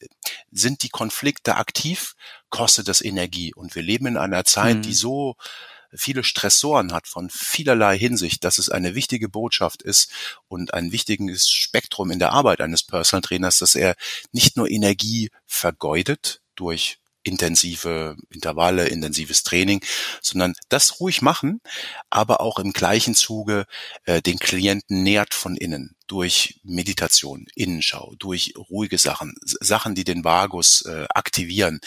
sind 0.51 0.83
die 0.83 0.89
Konflikte 0.89 1.57
aktiv, 1.57 2.17
kostet 2.49 2.89
das 2.89 3.03
Energie. 3.03 3.53
Und 3.53 3.75
wir 3.75 3.83
leben 3.83 4.07
in 4.07 4.17
einer 4.17 4.45
Zeit, 4.47 4.79
mhm. 4.79 4.83
die 4.83 4.95
so 4.95 5.37
viele 5.97 6.25
Stressoren 6.25 6.93
hat 6.93 7.07
von 7.07 7.31
vielerlei 7.31 7.99
Hinsicht, 7.99 8.45
dass 8.45 8.59
es 8.59 8.69
eine 8.69 8.95
wichtige 8.95 9.29
Botschaft 9.29 9.83
ist 9.83 10.11
und 10.49 10.75
ein 10.75 10.93
wichtiges 10.93 11.49
Spektrum 11.49 12.11
in 12.11 12.19
der 12.19 12.33
Arbeit 12.33 12.61
eines 12.61 12.83
Personal 12.83 13.23
Trainers, 13.23 13.59
dass 13.59 13.75
er 13.75 13.95
nicht 14.33 14.57
nur 14.57 14.71
Energie 14.71 15.31
vergeudet 15.47 16.41
durch 16.55 16.99
intensive 17.25 18.17
Intervalle, 18.31 18.87
intensives 18.87 19.43
Training, 19.43 19.83
sondern 20.21 20.55
das 20.69 21.01
ruhig 21.01 21.23
machen, 21.23 21.61
aber 22.11 22.41
auch 22.41 22.59
im 22.59 22.73
gleichen 22.73 23.15
Zuge 23.15 23.65
äh, 24.05 24.23
den 24.23 24.39
Klienten 24.39 25.03
nährt 25.03 25.35
von 25.35 25.57
innen, 25.57 25.97
durch 26.07 26.61
Meditation, 26.63 27.47
Innenschau, 27.55 28.15
durch 28.19 28.55
ruhige 28.57 28.99
Sachen, 28.99 29.35
Sachen, 29.43 29.95
die 29.95 30.05
den 30.05 30.25
Vagus 30.25 30.83
äh, 30.83 31.07
aktivieren, 31.11 31.81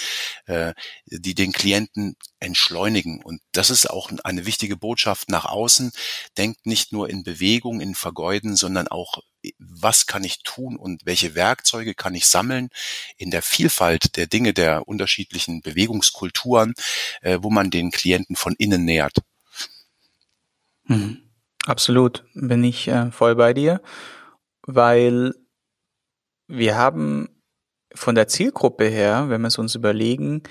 äh, 0.46 0.74
die 1.06 1.36
den 1.36 1.52
Klienten 1.52 2.16
entschleunigen. 2.40 3.24
Und 3.24 3.42
das 3.52 3.70
ist 3.70 3.90
auch 3.90 4.12
eine 4.24 4.46
wichtige 4.46 4.78
Botschaft 4.78 5.30
nach 5.30 5.46
außen. 5.46 5.92
Denkt 6.38 6.66
nicht 6.66 6.92
nur 6.92 7.10
in 7.10 7.24
Bewegung, 7.24 7.80
in 7.80 7.96
Vergeuden, 7.96 8.56
sondern 8.56 8.88
auch, 8.88 9.20
was 9.60 10.08
kann 10.08 10.24
ich 10.24 10.40
tun 10.44 10.78
und 10.78 11.06
welche 11.06 11.36
Werkzeuge 11.36 11.94
kann 11.94 12.16
ich 12.16 12.26
sammeln 12.26 12.70
in 13.18 13.32
der 13.32 13.42
Vielfalt 13.42 14.18
der 14.18 14.28
Dinge 14.28 14.54
der 14.54 14.88
unterschiedlichen 14.88 15.62
Bewegungskulturen, 15.62 16.74
äh, 17.22 17.38
wo 17.42 17.50
man 17.50 17.70
den 17.70 17.92
Klienten 17.92 18.36
von 18.36 18.56
innen 18.58 18.84
nähert. 18.84 19.18
Mhm. 20.86 21.27
Absolut, 21.68 22.24
bin 22.34 22.64
ich 22.64 22.88
äh, 22.88 23.12
voll 23.12 23.36
bei 23.36 23.54
dir, 23.54 23.82
weil 24.66 25.34
wir 26.48 26.78
haben 26.78 27.28
von 27.94 28.16
der 28.16 28.30
Zielgruppe 28.30 28.86
her, 28.86 29.26
wenn 29.28 29.42
wir 29.42 29.50
es 29.50 29.58
uns 29.58 29.76
überlegen, 29.76 30.44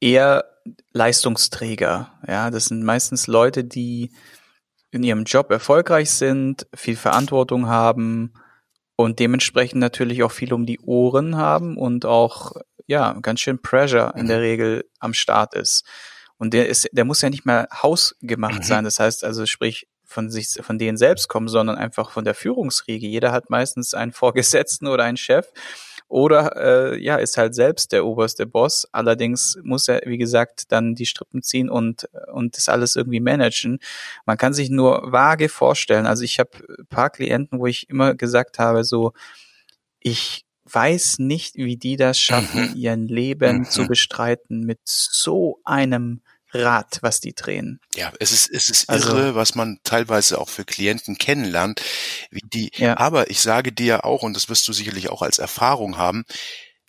eher 0.00 0.44
Leistungsträger. 0.92 2.12
Ja, 2.28 2.50
das 2.50 2.66
sind 2.66 2.84
meistens 2.84 3.26
Leute, 3.26 3.64
die 3.64 4.12
in 4.90 5.02
ihrem 5.02 5.24
Job 5.24 5.50
erfolgreich 5.50 6.10
sind, 6.10 6.66
viel 6.74 6.96
Verantwortung 6.96 7.68
haben 7.68 8.34
und 8.96 9.18
dementsprechend 9.18 9.80
natürlich 9.80 10.22
auch 10.24 10.32
viel 10.32 10.52
um 10.52 10.66
die 10.66 10.80
Ohren 10.80 11.36
haben 11.36 11.78
und 11.78 12.04
auch 12.04 12.52
ja 12.86 13.14
ganz 13.22 13.40
schön 13.40 13.62
Pressure 13.62 14.14
in 14.14 14.26
der 14.26 14.38
mhm. 14.38 14.42
Regel 14.42 14.90
am 14.98 15.14
Start 15.14 15.54
ist. 15.54 15.86
Und 16.36 16.52
der 16.52 16.68
ist, 16.68 16.86
der 16.92 17.06
muss 17.06 17.22
ja 17.22 17.30
nicht 17.30 17.46
mehr 17.46 17.66
hausgemacht 17.72 18.58
mhm. 18.58 18.64
sein. 18.64 18.84
Das 18.84 18.98
heißt 18.98 19.24
also, 19.24 19.46
sprich, 19.46 19.86
von 20.10 20.28
sich, 20.28 20.58
von 20.60 20.78
denen 20.78 20.98
selbst 20.98 21.28
kommen, 21.28 21.48
sondern 21.48 21.76
einfach 21.76 22.10
von 22.10 22.24
der 22.24 22.34
Führungsriege. 22.34 23.06
Jeder 23.06 23.32
hat 23.32 23.48
meistens 23.48 23.94
einen 23.94 24.12
Vorgesetzten 24.12 24.88
oder 24.88 25.04
einen 25.04 25.16
Chef 25.16 25.46
oder 26.08 26.56
äh, 26.56 27.02
ja, 27.02 27.16
ist 27.16 27.36
halt 27.36 27.54
selbst 27.54 27.92
der 27.92 28.04
oberste 28.04 28.44
Boss. 28.44 28.88
Allerdings 28.90 29.56
muss 29.62 29.86
er, 29.86 30.02
wie 30.06 30.18
gesagt, 30.18 30.72
dann 30.72 30.96
die 30.96 31.06
Strippen 31.06 31.42
ziehen 31.42 31.70
und 31.70 32.08
und 32.32 32.56
das 32.56 32.68
alles 32.68 32.96
irgendwie 32.96 33.20
managen. 33.20 33.78
Man 34.26 34.36
kann 34.36 34.52
sich 34.52 34.70
nur 34.70 35.12
vage 35.12 35.48
vorstellen. 35.48 36.06
Also 36.06 36.24
ich 36.24 36.40
habe 36.40 36.50
paar 36.88 37.10
Klienten, 37.10 37.60
wo 37.60 37.66
ich 37.66 37.88
immer 37.88 38.14
gesagt 38.14 38.58
habe, 38.58 38.82
so 38.82 39.12
ich 40.00 40.44
weiß 40.64 41.20
nicht, 41.20 41.56
wie 41.56 41.76
die 41.76 41.96
das 41.96 42.18
schaffen, 42.18 42.70
mhm. 42.70 42.76
ihren 42.76 43.06
Leben 43.06 43.58
mhm. 43.58 43.64
zu 43.64 43.86
bestreiten 43.86 44.60
mit 44.60 44.80
so 44.84 45.60
einem 45.64 46.22
Rad, 46.52 46.98
was 47.02 47.20
die 47.20 47.34
drehen. 47.34 47.80
Ja, 47.94 48.12
es 48.18 48.32
ist, 48.32 48.50
es 48.50 48.68
ist 48.68 48.88
also, 48.88 49.10
irre, 49.10 49.34
was 49.34 49.54
man 49.54 49.78
teilweise 49.84 50.38
auch 50.38 50.48
für 50.48 50.64
Klienten 50.64 51.16
kennenlernt, 51.18 51.82
wie 52.30 52.42
die, 52.42 52.70
ja. 52.74 52.96
aber 52.98 53.30
ich 53.30 53.40
sage 53.40 53.72
dir 53.72 54.04
auch, 54.04 54.22
und 54.22 54.34
das 54.34 54.48
wirst 54.48 54.66
du 54.68 54.72
sicherlich 54.72 55.10
auch 55.10 55.22
als 55.22 55.38
Erfahrung 55.38 55.96
haben, 55.96 56.24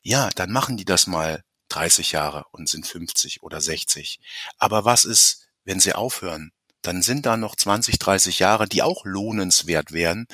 ja, 0.01 0.29
dann 0.35 0.51
machen 0.51 0.77
die 0.77 0.85
das 0.85 1.07
mal 1.07 1.43
30 1.69 2.11
Jahre 2.11 2.45
und 2.51 2.69
sind 2.69 2.85
50 2.85 3.43
oder 3.43 3.61
60. 3.61 4.19
Aber 4.57 4.85
was 4.85 5.05
ist, 5.05 5.47
wenn 5.63 5.79
sie 5.79 5.93
aufhören? 5.93 6.51
Dann 6.81 7.03
sind 7.03 7.27
da 7.27 7.37
noch 7.37 7.55
20, 7.55 7.99
30 7.99 8.39
Jahre, 8.39 8.67
die 8.67 8.81
auch 8.81 9.05
lohnenswert 9.05 9.91
wären. 9.91 10.25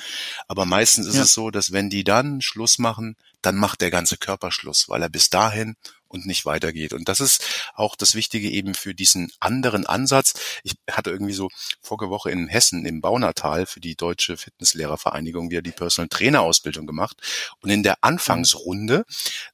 Aber 0.46 0.64
meistens 0.64 1.06
ist 1.06 1.16
ja. 1.16 1.22
es 1.22 1.34
so, 1.34 1.50
dass 1.50 1.72
wenn 1.72 1.90
die 1.90 2.04
dann 2.04 2.40
Schluss 2.40 2.78
machen, 2.78 3.16
dann 3.42 3.56
macht 3.56 3.82
der 3.82 3.90
ganze 3.90 4.16
Körper 4.16 4.50
Schluss, 4.50 4.88
weil 4.88 5.02
er 5.02 5.10
bis 5.10 5.28
dahin 5.28 5.76
und 6.08 6.26
nicht 6.26 6.46
weitergeht. 6.46 6.92
Und 6.92 7.08
das 7.08 7.20
ist 7.20 7.44
auch 7.74 7.96
das 7.96 8.14
Wichtige 8.14 8.50
eben 8.50 8.74
für 8.74 8.94
diesen 8.94 9.30
anderen 9.40 9.86
Ansatz. 9.86 10.34
Ich 10.62 10.74
hatte 10.90 11.10
irgendwie 11.10 11.32
so 11.32 11.48
vorige 11.80 12.10
Woche 12.10 12.30
in 12.30 12.48
Hessen 12.48 12.84
im 12.86 13.00
Baunatal 13.00 13.66
für 13.66 13.80
die 13.80 13.94
Deutsche 13.94 14.36
Fitnesslehrervereinigung 14.36 15.50
wieder 15.50 15.62
die 15.62 15.70
Personal 15.70 16.08
Trainer 16.08 16.42
Ausbildung 16.42 16.86
gemacht. 16.86 17.16
Und 17.60 17.70
in 17.70 17.82
der 17.82 17.98
Anfangsrunde 18.02 19.04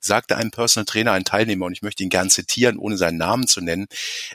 sagte 0.01 0.37
ein 0.37 0.51
Personal 0.51 0.87
Trainer, 0.87 1.13
ein 1.13 1.25
Teilnehmer, 1.25 1.67
und 1.67 1.73
ich 1.73 1.83
möchte 1.83 2.03
ihn 2.03 2.11
gern 2.11 2.31
zitieren, 2.31 2.79
ohne 2.79 2.97
seinen 2.97 3.19
Namen 3.19 3.47
zu 3.47 3.61
nennen, 3.61 3.87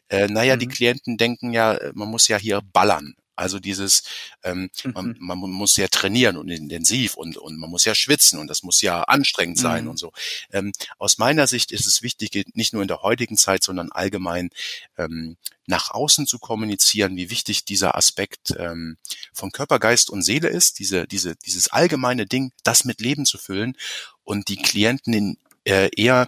äh, 0.09 0.27
naja, 0.27 0.55
mhm. 0.55 0.59
die 0.59 0.67
Klienten 0.67 1.17
denken 1.17 1.53
ja, 1.53 1.79
man 1.93 2.09
muss 2.09 2.27
ja 2.27 2.37
hier 2.37 2.61
ballern. 2.61 3.15
Also 3.39 3.59
dieses, 3.59 4.03
ähm, 4.43 4.69
mhm. 4.83 5.15
man, 5.19 5.39
man 5.39 5.51
muss 5.51 5.77
ja 5.77 5.87
trainieren 5.87 6.35
und 6.35 6.49
intensiv 6.49 7.15
und, 7.15 7.37
und 7.37 7.57
man 7.57 7.69
muss 7.69 7.85
ja 7.85 7.95
schwitzen 7.95 8.37
und 8.37 8.47
das 8.47 8.63
muss 8.63 8.81
ja 8.81 9.03
anstrengend 9.03 9.57
sein 9.57 9.85
mhm. 9.85 9.91
und 9.91 9.97
so. 9.97 10.11
Ähm, 10.51 10.73
aus 10.97 11.17
meiner 11.17 11.47
Sicht 11.47 11.71
ist 11.71 11.87
es 11.87 12.01
wichtig, 12.01 12.45
nicht 12.53 12.73
nur 12.73 12.81
in 12.81 12.89
der 12.89 13.01
heutigen 13.01 13.37
Zeit, 13.37 13.63
sondern 13.63 13.93
allgemein 13.93 14.49
ähm, 14.97 15.37
nach 15.67 15.91
außen 15.91 16.27
zu 16.27 16.37
kommunizieren, 16.37 17.15
wie 17.15 17.29
wichtig 17.29 17.63
dieser 17.63 17.95
Aspekt 17.95 18.53
ähm, 18.57 18.97
von 19.33 19.53
Körper, 19.53 19.79
Geist 19.79 20.09
und 20.09 20.23
Seele 20.23 20.49
ist, 20.49 20.79
diese, 20.79 21.07
diese, 21.07 21.37
dieses 21.37 21.69
allgemeine 21.69 22.25
Ding, 22.25 22.51
das 22.63 22.83
mit 22.83 22.99
Leben 22.99 23.25
zu 23.25 23.37
füllen 23.37 23.77
und 24.25 24.49
die 24.49 24.57
Klienten 24.57 25.13
in 25.13 25.37
äh, 25.69 25.89
eher 25.95 26.27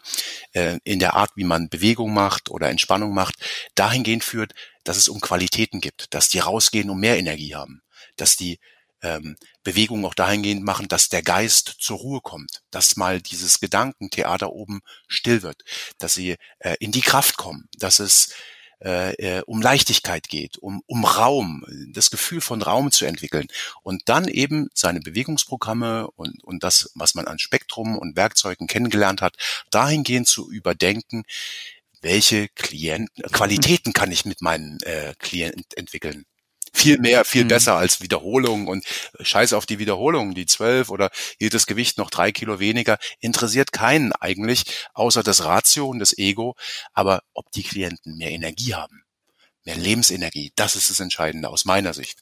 äh, 0.54 0.78
in 0.84 1.00
der 1.00 1.16
Art, 1.16 1.32
wie 1.36 1.44
man 1.44 1.70
Bewegung 1.70 2.14
macht 2.14 2.50
oder 2.50 2.70
Entspannung 2.70 3.14
macht, 3.14 3.36
dahingehend 3.76 4.24
führt, 4.24 4.54
dass 4.84 4.98
es 4.98 5.10
um 5.10 5.20
Qualitäten 5.20 5.82
gibt, 5.82 6.14
dass 6.14 6.30
die 6.30 6.40
rausgehen 6.40 6.90
und 6.90 7.00
mehr 7.00 7.18
Energie 7.18 7.56
haben, 7.56 7.82
dass 8.16 8.38
die 8.38 8.60
ähm, 9.02 9.36
Bewegungen 9.64 10.06
auch 10.06 10.14
dahingehend 10.14 10.64
machen, 10.64 10.88
dass 10.88 11.10
der 11.10 11.24
Geist 11.24 11.76
zur 11.80 11.98
Ruhe 11.98 12.22
kommt, 12.22 12.62
dass 12.70 12.98
mal 12.98 13.22
dieses 13.22 13.60
Gedankentheater 13.60 14.52
oben 14.52 14.82
still 15.08 15.42
wird, 15.42 15.64
dass 15.98 16.14
sie 16.14 16.36
äh, 16.60 16.76
in 16.80 16.92
die 16.92 17.02
Kraft 17.02 17.38
kommen, 17.38 17.68
dass 17.78 18.00
es 18.00 18.34
äh, 18.84 19.14
äh, 19.14 19.44
um 19.46 19.62
Leichtigkeit 19.62 20.28
geht, 20.28 20.58
um, 20.58 20.82
um 20.88 21.06
Raum, 21.06 21.66
das 21.94 22.10
Gefühl 22.10 22.42
von 22.42 22.62
Raum 22.62 22.92
zu 22.92 23.06
entwickeln 23.06 23.48
und 23.84 24.04
dann 24.10 24.28
eben 24.28 24.70
seine 24.74 25.00
Bewegungsprogramme 25.00 26.10
und, 26.12 26.44
und 26.44 26.64
das, 26.64 26.92
was 26.96 27.16
man 27.16 27.28
an 27.28 27.40
Spektrum 27.40 27.98
und 27.98 28.16
Werkzeugen 28.16 28.68
kennengelernt 28.68 29.22
hat, 29.22 29.36
dahingehend 29.70 30.28
zu 30.28 30.52
überdenken, 30.52 31.24
welche 32.02 32.50
Klienten, 32.50 33.24
Qualitäten 33.32 33.94
kann 33.94 34.12
ich 34.12 34.26
mit 34.26 34.42
meinen 34.42 34.80
äh, 34.82 35.14
Klienten 35.20 35.66
entwickeln 35.76 36.26
viel 36.74 36.98
mehr, 37.00 37.26
viel 37.26 37.44
mhm. 37.44 37.50
besser 37.50 37.76
als 37.76 38.02
Wiederholung 38.02 38.68
und 38.68 38.86
scheiß 39.20 39.54
auf 39.54 39.66
die 39.66 39.80
Wiederholung, 39.80 40.34
die 40.34 40.46
zwölf 40.46 40.90
oder 40.90 41.10
jedes 41.40 41.66
Gewicht 41.66 41.98
noch 41.98 42.10
drei 42.10 42.32
Kilo 42.32 42.60
weniger, 42.60 42.98
interessiert 43.20 43.72
keinen 43.72 44.14
eigentlich, 44.14 44.64
außer 44.94 45.24
das 45.24 45.44
Ratio 45.44 45.88
und 45.88 46.00
das 46.00 46.18
Ego. 46.18 46.56
Aber 46.94 47.22
ob 47.34 47.52
die 47.52 47.64
Klienten 47.64 48.18
mehr 48.18 48.32
Energie 48.32 48.74
haben, 48.74 49.04
mehr 49.64 49.76
Lebensenergie, 49.76 50.52
das 50.56 50.76
ist 50.76 50.90
das 50.90 51.00
Entscheidende 51.00 51.50
aus 51.50 51.66
meiner 51.66 51.94
Sicht. 51.94 52.20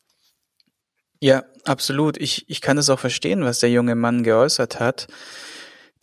Ja, 1.22 1.44
absolut. 1.66 2.18
Ich, 2.18 2.50
ich 2.50 2.62
kann 2.62 2.78
es 2.78 2.90
auch 2.90 3.00
verstehen, 3.00 3.44
was 3.44 3.60
der 3.60 3.70
junge 3.70 3.96
Mann 3.96 4.24
geäußert 4.24 4.80
hat 4.80 5.08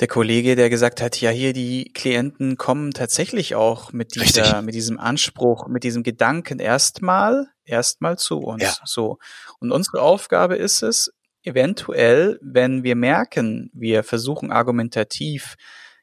der 0.00 0.09
Kollege, 0.09 0.56
der 0.56 0.68
gesagt 0.68 1.00
hat, 1.00 1.20
ja, 1.20 1.30
hier 1.30 1.52
die 1.52 1.90
Klienten 1.94 2.56
kommen 2.56 2.92
tatsächlich 2.92 3.54
auch 3.54 3.92
mit 3.92 4.14
dieser, 4.14 4.42
Richtig. 4.42 4.62
mit 4.62 4.74
diesem 4.74 4.98
Anspruch, 4.98 5.68
mit 5.68 5.85
diesem 5.85 6.02
Gedanken 6.02 6.59
erstmal, 6.59 7.48
erstmal 7.66 8.18
zu 8.18 8.38
uns. 8.38 8.62
Ja. 8.62 8.74
So. 8.85 9.18
Und 9.59 9.72
unsere 9.72 10.00
Aufgabe 10.00 10.57
ist 10.57 10.83
es, 10.83 11.12
eventuell, 11.46 12.38
wenn 12.42 12.83
wir 12.83 12.96
merken, 12.96 13.70
wir 13.72 14.02
versuchen 14.02 14.50
argumentativ 14.50 15.55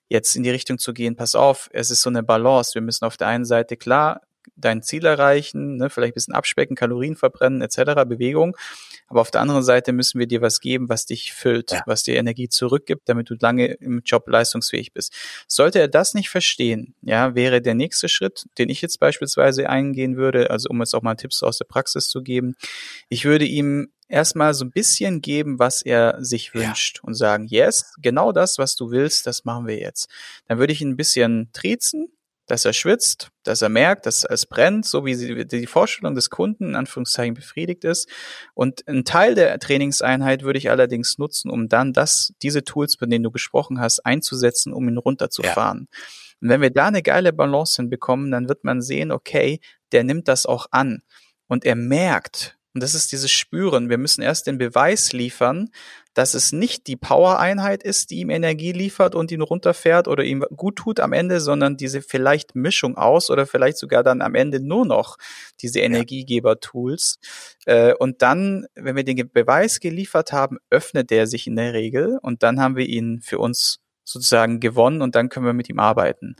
jetzt 0.07 0.35
in 0.35 0.43
die 0.43 0.49
Richtung 0.49 0.77
zu 0.77 0.93
gehen, 0.93 1.15
pass 1.15 1.35
auf, 1.35 1.69
es 1.73 1.91
ist 1.91 2.01
so 2.01 2.09
eine 2.09 2.23
Balance. 2.23 2.75
Wir 2.75 2.81
müssen 2.81 3.05
auf 3.05 3.17
der 3.17 3.27
einen 3.27 3.45
Seite 3.45 3.75
klar 3.75 4.21
dein 4.55 4.81
Ziel 4.81 5.05
erreichen, 5.05 5.77
ne, 5.77 5.89
vielleicht 5.89 6.13
ein 6.13 6.15
bisschen 6.15 6.33
abspecken, 6.33 6.75
Kalorien 6.75 7.15
verbrennen 7.15 7.61
etc., 7.61 8.05
Bewegung. 8.07 8.55
Aber 9.07 9.21
auf 9.21 9.31
der 9.31 9.41
anderen 9.41 9.63
Seite 9.63 9.91
müssen 9.91 10.19
wir 10.19 10.27
dir 10.27 10.41
was 10.41 10.59
geben, 10.59 10.89
was 10.89 11.05
dich 11.05 11.33
füllt, 11.33 11.71
ja. 11.71 11.83
was 11.85 12.03
dir 12.03 12.15
Energie 12.15 12.49
zurückgibt, 12.49 13.07
damit 13.09 13.29
du 13.29 13.35
lange 13.39 13.65
im 13.65 14.01
Job 14.03 14.27
leistungsfähig 14.27 14.93
bist. 14.93 15.13
Sollte 15.47 15.79
er 15.79 15.87
das 15.87 16.13
nicht 16.13 16.29
verstehen, 16.29 16.95
ja, 17.01 17.35
wäre 17.35 17.61
der 17.61 17.75
nächste 17.75 18.09
Schritt, 18.09 18.45
den 18.57 18.69
ich 18.69 18.81
jetzt 18.81 18.99
beispielsweise 18.99 19.69
eingehen 19.69 20.17
würde, 20.17 20.49
also 20.49 20.69
um 20.69 20.79
jetzt 20.79 20.95
auch 20.95 21.01
mal 21.01 21.15
Tipps 21.15 21.43
aus 21.43 21.57
der 21.57 21.65
Praxis 21.65 22.07
zu 22.07 22.21
geben, 22.21 22.55
ich 23.09 23.25
würde 23.25 23.45
ihm 23.45 23.91
erstmal 24.07 24.53
so 24.53 24.65
ein 24.65 24.71
bisschen 24.71 25.21
geben, 25.21 25.59
was 25.59 25.81
er 25.81 26.17
sich 26.23 26.53
wünscht 26.53 26.97
ja. 26.97 27.03
und 27.03 27.15
sagen, 27.15 27.47
yes, 27.47 27.93
genau 28.01 28.31
das, 28.31 28.57
was 28.57 28.75
du 28.75 28.91
willst, 28.91 29.27
das 29.27 29.43
machen 29.45 29.67
wir 29.67 29.77
jetzt. 29.77 30.09
Dann 30.47 30.59
würde 30.59 30.73
ich 30.73 30.81
ihn 30.81 30.89
ein 30.89 30.97
bisschen 30.97 31.49
triezen, 31.53 32.09
dass 32.45 32.65
er 32.65 32.73
schwitzt, 32.73 33.29
dass 33.43 33.61
er 33.61 33.69
merkt, 33.69 34.05
dass 34.05 34.25
es 34.25 34.45
brennt, 34.45 34.85
so 34.85 35.05
wie 35.05 35.45
die 35.45 35.67
Vorstellung 35.67 36.15
des 36.15 36.29
Kunden 36.29 36.69
in 36.69 36.75
Anführungszeichen 36.75 37.33
befriedigt 37.33 37.85
ist. 37.85 38.09
Und 38.53 38.87
ein 38.87 39.05
Teil 39.05 39.35
der 39.35 39.57
Trainingseinheit 39.59 40.43
würde 40.43 40.59
ich 40.59 40.69
allerdings 40.69 41.17
nutzen, 41.17 41.49
um 41.49 41.69
dann 41.69 41.93
das, 41.93 42.33
diese 42.41 42.63
Tools, 42.63 42.95
von 42.95 43.09
denen 43.09 43.23
du 43.23 43.31
gesprochen 43.31 43.79
hast, 43.79 44.05
einzusetzen, 44.05 44.73
um 44.73 44.87
ihn 44.87 44.97
runterzufahren. 44.97 45.87
Ja. 45.89 45.99
Und 46.41 46.49
wenn 46.49 46.61
wir 46.61 46.71
da 46.71 46.87
eine 46.87 47.01
geile 47.01 47.31
Balance 47.31 47.81
hinbekommen, 47.81 48.29
dann 48.29 48.49
wird 48.49 48.65
man 48.65 48.81
sehen, 48.81 49.11
okay, 49.11 49.61
der 49.93 50.03
nimmt 50.03 50.27
das 50.27 50.45
auch 50.45 50.67
an. 50.71 51.01
Und 51.47 51.63
er 51.63 51.75
merkt, 51.75 52.57
Und 52.73 52.81
das 52.81 52.95
ist 52.95 53.11
dieses 53.11 53.31
Spüren. 53.31 53.89
Wir 53.89 53.99
müssen 53.99 54.23
erst 54.23 54.47
den 54.47 54.57
Beweis 54.57 55.13
liefern, 55.13 55.69
dass 56.15 56.33
es 56.33 56.51
nicht 56.51 56.87
die 56.87 56.95
Power-Einheit 56.95 57.83
ist, 57.83 58.09
die 58.09 58.19
ihm 58.19 58.29
Energie 58.31 58.71
liefert 58.71 59.13
und 59.13 59.31
ihn 59.31 59.41
runterfährt 59.41 60.07
oder 60.07 60.23
ihm 60.23 60.43
gut 60.55 60.77
tut 60.77 60.99
am 60.99 61.13
Ende, 61.13 61.39
sondern 61.39 61.77
diese 61.77 62.01
vielleicht 62.01 62.55
Mischung 62.55 62.97
aus 62.97 63.29
oder 63.29 63.45
vielleicht 63.45 63.77
sogar 63.77 64.03
dann 64.03 64.21
am 64.21 64.33
Ende 64.33 64.59
nur 64.59 64.85
noch 64.85 65.17
diese 65.61 65.81
Energiegeber-Tools. 65.81 67.19
Äh, 67.65 67.93
und 67.93 68.21
dann, 68.23 68.65
wenn 68.75 68.95
wir 68.95 69.03
den 69.03 69.29
Beweis 69.31 69.79
geliefert 69.79 70.31
haben, 70.31 70.57
öffnet 70.69 71.11
der 71.11 71.27
sich 71.27 71.45
in 71.45 71.55
der 71.55 71.73
Regel 71.73 72.17
und 72.21 72.41
dann 72.41 72.59
haben 72.59 72.75
wir 72.75 72.87
ihn 72.87 73.21
für 73.21 73.37
uns 73.37 73.79
sozusagen 74.03 74.59
gewonnen 74.59 75.01
und 75.01 75.15
dann 75.15 75.29
können 75.29 75.45
wir 75.45 75.53
mit 75.53 75.69
ihm 75.69 75.79
arbeiten. 75.79 76.35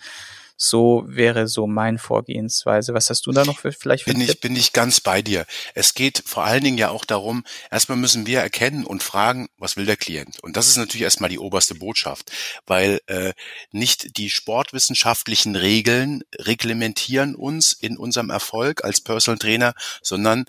So 0.65 1.03
wäre 1.07 1.49
so 1.49 1.67
mein 1.67 1.97
Vorgehensweise. 1.97 2.93
Was 2.93 3.09
hast 3.09 3.25
du 3.25 3.33
da 3.33 3.43
noch 3.43 3.59
für 3.59 3.73
vielleicht 3.73 4.05
für 4.05 4.13
bin 4.13 4.21
ich 4.21 4.39
bin 4.39 4.55
ich 4.55 4.71
ganz 4.71 5.01
bei 5.01 5.21
dir. 5.21 5.45
Es 5.75 5.93
geht 5.93 6.23
vor 6.25 6.45
allen 6.45 6.63
Dingen 6.63 6.77
ja 6.77 6.89
auch 6.89 7.03
darum, 7.03 7.43
erstmal 7.69 7.97
müssen 7.97 8.25
wir 8.27 8.39
erkennen 8.39 8.85
und 8.85 9.03
fragen, 9.03 9.49
was 9.57 9.75
will 9.75 9.85
der 9.85 9.97
Klient? 9.97 10.41
Und 10.41 10.55
das 10.55 10.69
ist 10.69 10.77
natürlich 10.77 11.01
erstmal 11.01 11.29
die 11.29 11.37
oberste 11.37 11.75
Botschaft, 11.75 12.31
weil 12.65 13.01
äh, 13.07 13.33
nicht 13.73 14.15
die 14.15 14.29
sportwissenschaftlichen 14.29 15.57
Regeln 15.57 16.23
reglementieren 16.39 17.35
uns 17.35 17.73
in 17.73 17.97
unserem 17.97 18.29
Erfolg 18.29 18.85
als 18.85 19.01
Personal 19.01 19.39
Trainer, 19.39 19.73
sondern 20.01 20.45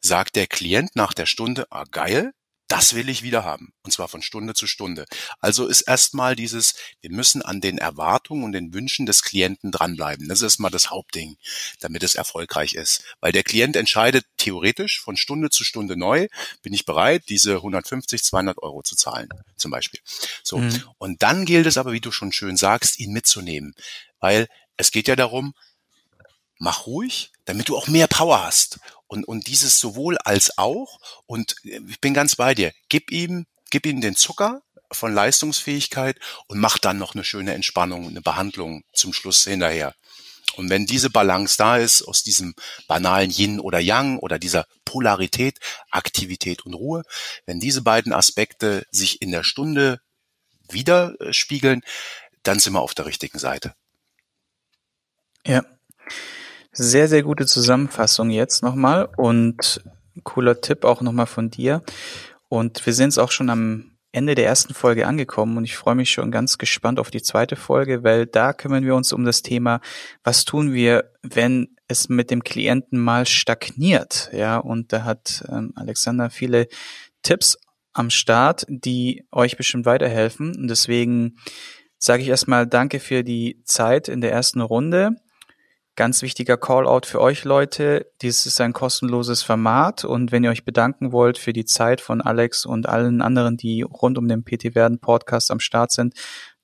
sagt 0.00 0.36
der 0.36 0.46
Klient 0.46 0.94
nach 0.94 1.14
der 1.14 1.26
Stunde, 1.26 1.66
ah 1.70 1.84
geil, 1.90 2.32
das 2.68 2.94
will 2.94 3.08
ich 3.08 3.22
wieder 3.22 3.44
haben. 3.44 3.72
Und 3.82 3.92
zwar 3.92 4.08
von 4.08 4.20
Stunde 4.20 4.52
zu 4.52 4.66
Stunde. 4.66 5.06
Also 5.40 5.66
ist 5.66 5.80
erstmal 5.80 6.36
dieses, 6.36 6.74
wir 7.00 7.10
müssen 7.10 7.40
an 7.40 7.62
den 7.62 7.78
Erwartungen 7.78 8.44
und 8.44 8.52
den 8.52 8.74
Wünschen 8.74 9.06
des 9.06 9.22
Klienten 9.22 9.72
dranbleiben. 9.72 10.28
Das 10.28 10.38
ist 10.38 10.44
erstmal 10.44 10.70
das 10.70 10.90
Hauptding, 10.90 11.36
damit 11.80 12.02
es 12.02 12.14
erfolgreich 12.14 12.74
ist. 12.74 13.02
Weil 13.20 13.32
der 13.32 13.42
Klient 13.42 13.74
entscheidet 13.74 14.26
theoretisch 14.36 15.00
von 15.00 15.16
Stunde 15.16 15.48
zu 15.48 15.64
Stunde 15.64 15.96
neu, 15.96 16.28
bin 16.62 16.74
ich 16.74 16.84
bereit, 16.84 17.24
diese 17.30 17.56
150, 17.56 18.22
200 18.22 18.58
Euro 18.62 18.82
zu 18.82 18.96
zahlen, 18.96 19.30
zum 19.56 19.70
Beispiel. 19.70 20.00
So. 20.42 20.58
Mhm. 20.58 20.84
Und 20.98 21.22
dann 21.22 21.46
gilt 21.46 21.66
es 21.66 21.78
aber, 21.78 21.92
wie 21.92 22.00
du 22.00 22.12
schon 22.12 22.32
schön 22.32 22.58
sagst, 22.58 22.98
ihn 22.98 23.12
mitzunehmen. 23.12 23.74
Weil 24.20 24.46
es 24.76 24.90
geht 24.90 25.08
ja 25.08 25.16
darum, 25.16 25.54
mach 26.58 26.86
ruhig, 26.86 27.32
damit 27.46 27.68
du 27.68 27.76
auch 27.76 27.86
mehr 27.86 28.08
Power 28.08 28.44
hast. 28.44 28.78
Und, 29.08 29.26
und 29.26 29.46
dieses 29.46 29.80
sowohl 29.80 30.18
als 30.18 30.56
auch, 30.58 31.00
und 31.26 31.56
äh, 31.64 31.80
ich 31.88 32.00
bin 32.00 32.14
ganz 32.14 32.36
bei 32.36 32.54
dir, 32.54 32.72
gib 32.88 33.10
ihm, 33.10 33.46
gib 33.70 33.86
ihm 33.86 34.00
den 34.00 34.16
Zucker 34.16 34.62
von 34.92 35.12
Leistungsfähigkeit 35.12 36.18
und 36.46 36.58
mach 36.58 36.78
dann 36.78 36.98
noch 36.98 37.14
eine 37.14 37.24
schöne 37.24 37.54
Entspannung, 37.54 38.06
eine 38.06 38.22
Behandlung 38.22 38.84
zum 38.92 39.12
Schluss 39.12 39.44
hinterher. 39.44 39.94
Und 40.56 40.70
wenn 40.70 40.86
diese 40.86 41.10
Balance 41.10 41.56
da 41.58 41.76
ist, 41.76 42.02
aus 42.02 42.22
diesem 42.22 42.54
banalen 42.86 43.30
Yin 43.30 43.60
oder 43.60 43.78
Yang 43.78 44.18
oder 44.18 44.38
dieser 44.38 44.66
Polarität, 44.84 45.58
Aktivität 45.90 46.64
und 46.64 46.74
Ruhe, 46.74 47.04
wenn 47.46 47.60
diese 47.60 47.82
beiden 47.82 48.12
Aspekte 48.12 48.86
sich 48.90 49.22
in 49.22 49.30
der 49.30 49.44
Stunde 49.44 50.00
widerspiegeln, 50.70 51.82
dann 52.42 52.58
sind 52.58 52.72
wir 52.72 52.80
auf 52.80 52.94
der 52.94 53.06
richtigen 53.06 53.38
Seite. 53.38 53.74
Ja. 55.46 55.64
Sehr, 56.72 57.08
sehr 57.08 57.22
gute 57.22 57.46
Zusammenfassung 57.46 58.30
jetzt 58.30 58.62
nochmal 58.62 59.08
und 59.16 59.82
cooler 60.24 60.60
Tipp 60.60 60.84
auch 60.84 61.00
nochmal 61.00 61.26
von 61.26 61.50
dir. 61.50 61.82
Und 62.48 62.84
wir 62.84 62.92
sind 62.92 63.06
jetzt 63.06 63.18
auch 63.18 63.30
schon 63.30 63.50
am 63.50 63.92
Ende 64.10 64.34
der 64.34 64.46
ersten 64.46 64.74
Folge 64.74 65.06
angekommen 65.06 65.56
und 65.58 65.64
ich 65.64 65.76
freue 65.76 65.94
mich 65.94 66.10
schon 66.10 66.30
ganz 66.30 66.56
gespannt 66.56 66.98
auf 66.98 67.10
die 67.10 67.22
zweite 67.22 67.56
Folge, 67.56 68.04
weil 68.04 68.26
da 68.26 68.52
kümmern 68.52 68.84
wir 68.84 68.94
uns 68.94 69.12
um 69.12 69.24
das 69.24 69.42
Thema, 69.42 69.80
was 70.24 70.44
tun 70.44 70.72
wir, 70.72 71.12
wenn 71.22 71.76
es 71.88 72.08
mit 72.08 72.30
dem 72.30 72.42
Klienten 72.42 72.98
mal 72.98 73.26
stagniert. 73.26 74.30
Ja, 74.32 74.58
und 74.58 74.92
da 74.92 75.04
hat 75.04 75.44
ähm, 75.48 75.72
Alexander 75.76 76.30
viele 76.30 76.68
Tipps 77.22 77.58
am 77.92 78.10
Start, 78.10 78.64
die 78.68 79.26
euch 79.30 79.56
bestimmt 79.56 79.84
weiterhelfen. 79.84 80.56
Und 80.56 80.68
deswegen 80.68 81.36
sage 81.98 82.22
ich 82.22 82.28
erstmal 82.28 82.66
Danke 82.66 83.00
für 83.00 83.24
die 83.24 83.60
Zeit 83.64 84.08
in 84.08 84.20
der 84.20 84.32
ersten 84.32 84.60
Runde. 84.60 85.16
Ganz 85.98 86.22
wichtiger 86.22 86.56
Callout 86.56 87.06
für 87.06 87.20
euch 87.20 87.42
Leute. 87.42 88.06
Dies 88.22 88.46
ist 88.46 88.60
ein 88.60 88.72
kostenloses 88.72 89.42
Format 89.42 90.04
und 90.04 90.30
wenn 90.30 90.44
ihr 90.44 90.50
euch 90.50 90.64
bedanken 90.64 91.10
wollt 91.10 91.38
für 91.38 91.52
die 91.52 91.64
Zeit 91.64 92.00
von 92.00 92.20
Alex 92.20 92.66
und 92.66 92.88
allen 92.88 93.20
anderen, 93.20 93.56
die 93.56 93.82
rund 93.82 94.16
um 94.16 94.28
den 94.28 94.44
PT 94.44 94.76
Werden 94.76 95.00
Podcast 95.00 95.50
am 95.50 95.58
Start 95.58 95.90
sind, 95.90 96.14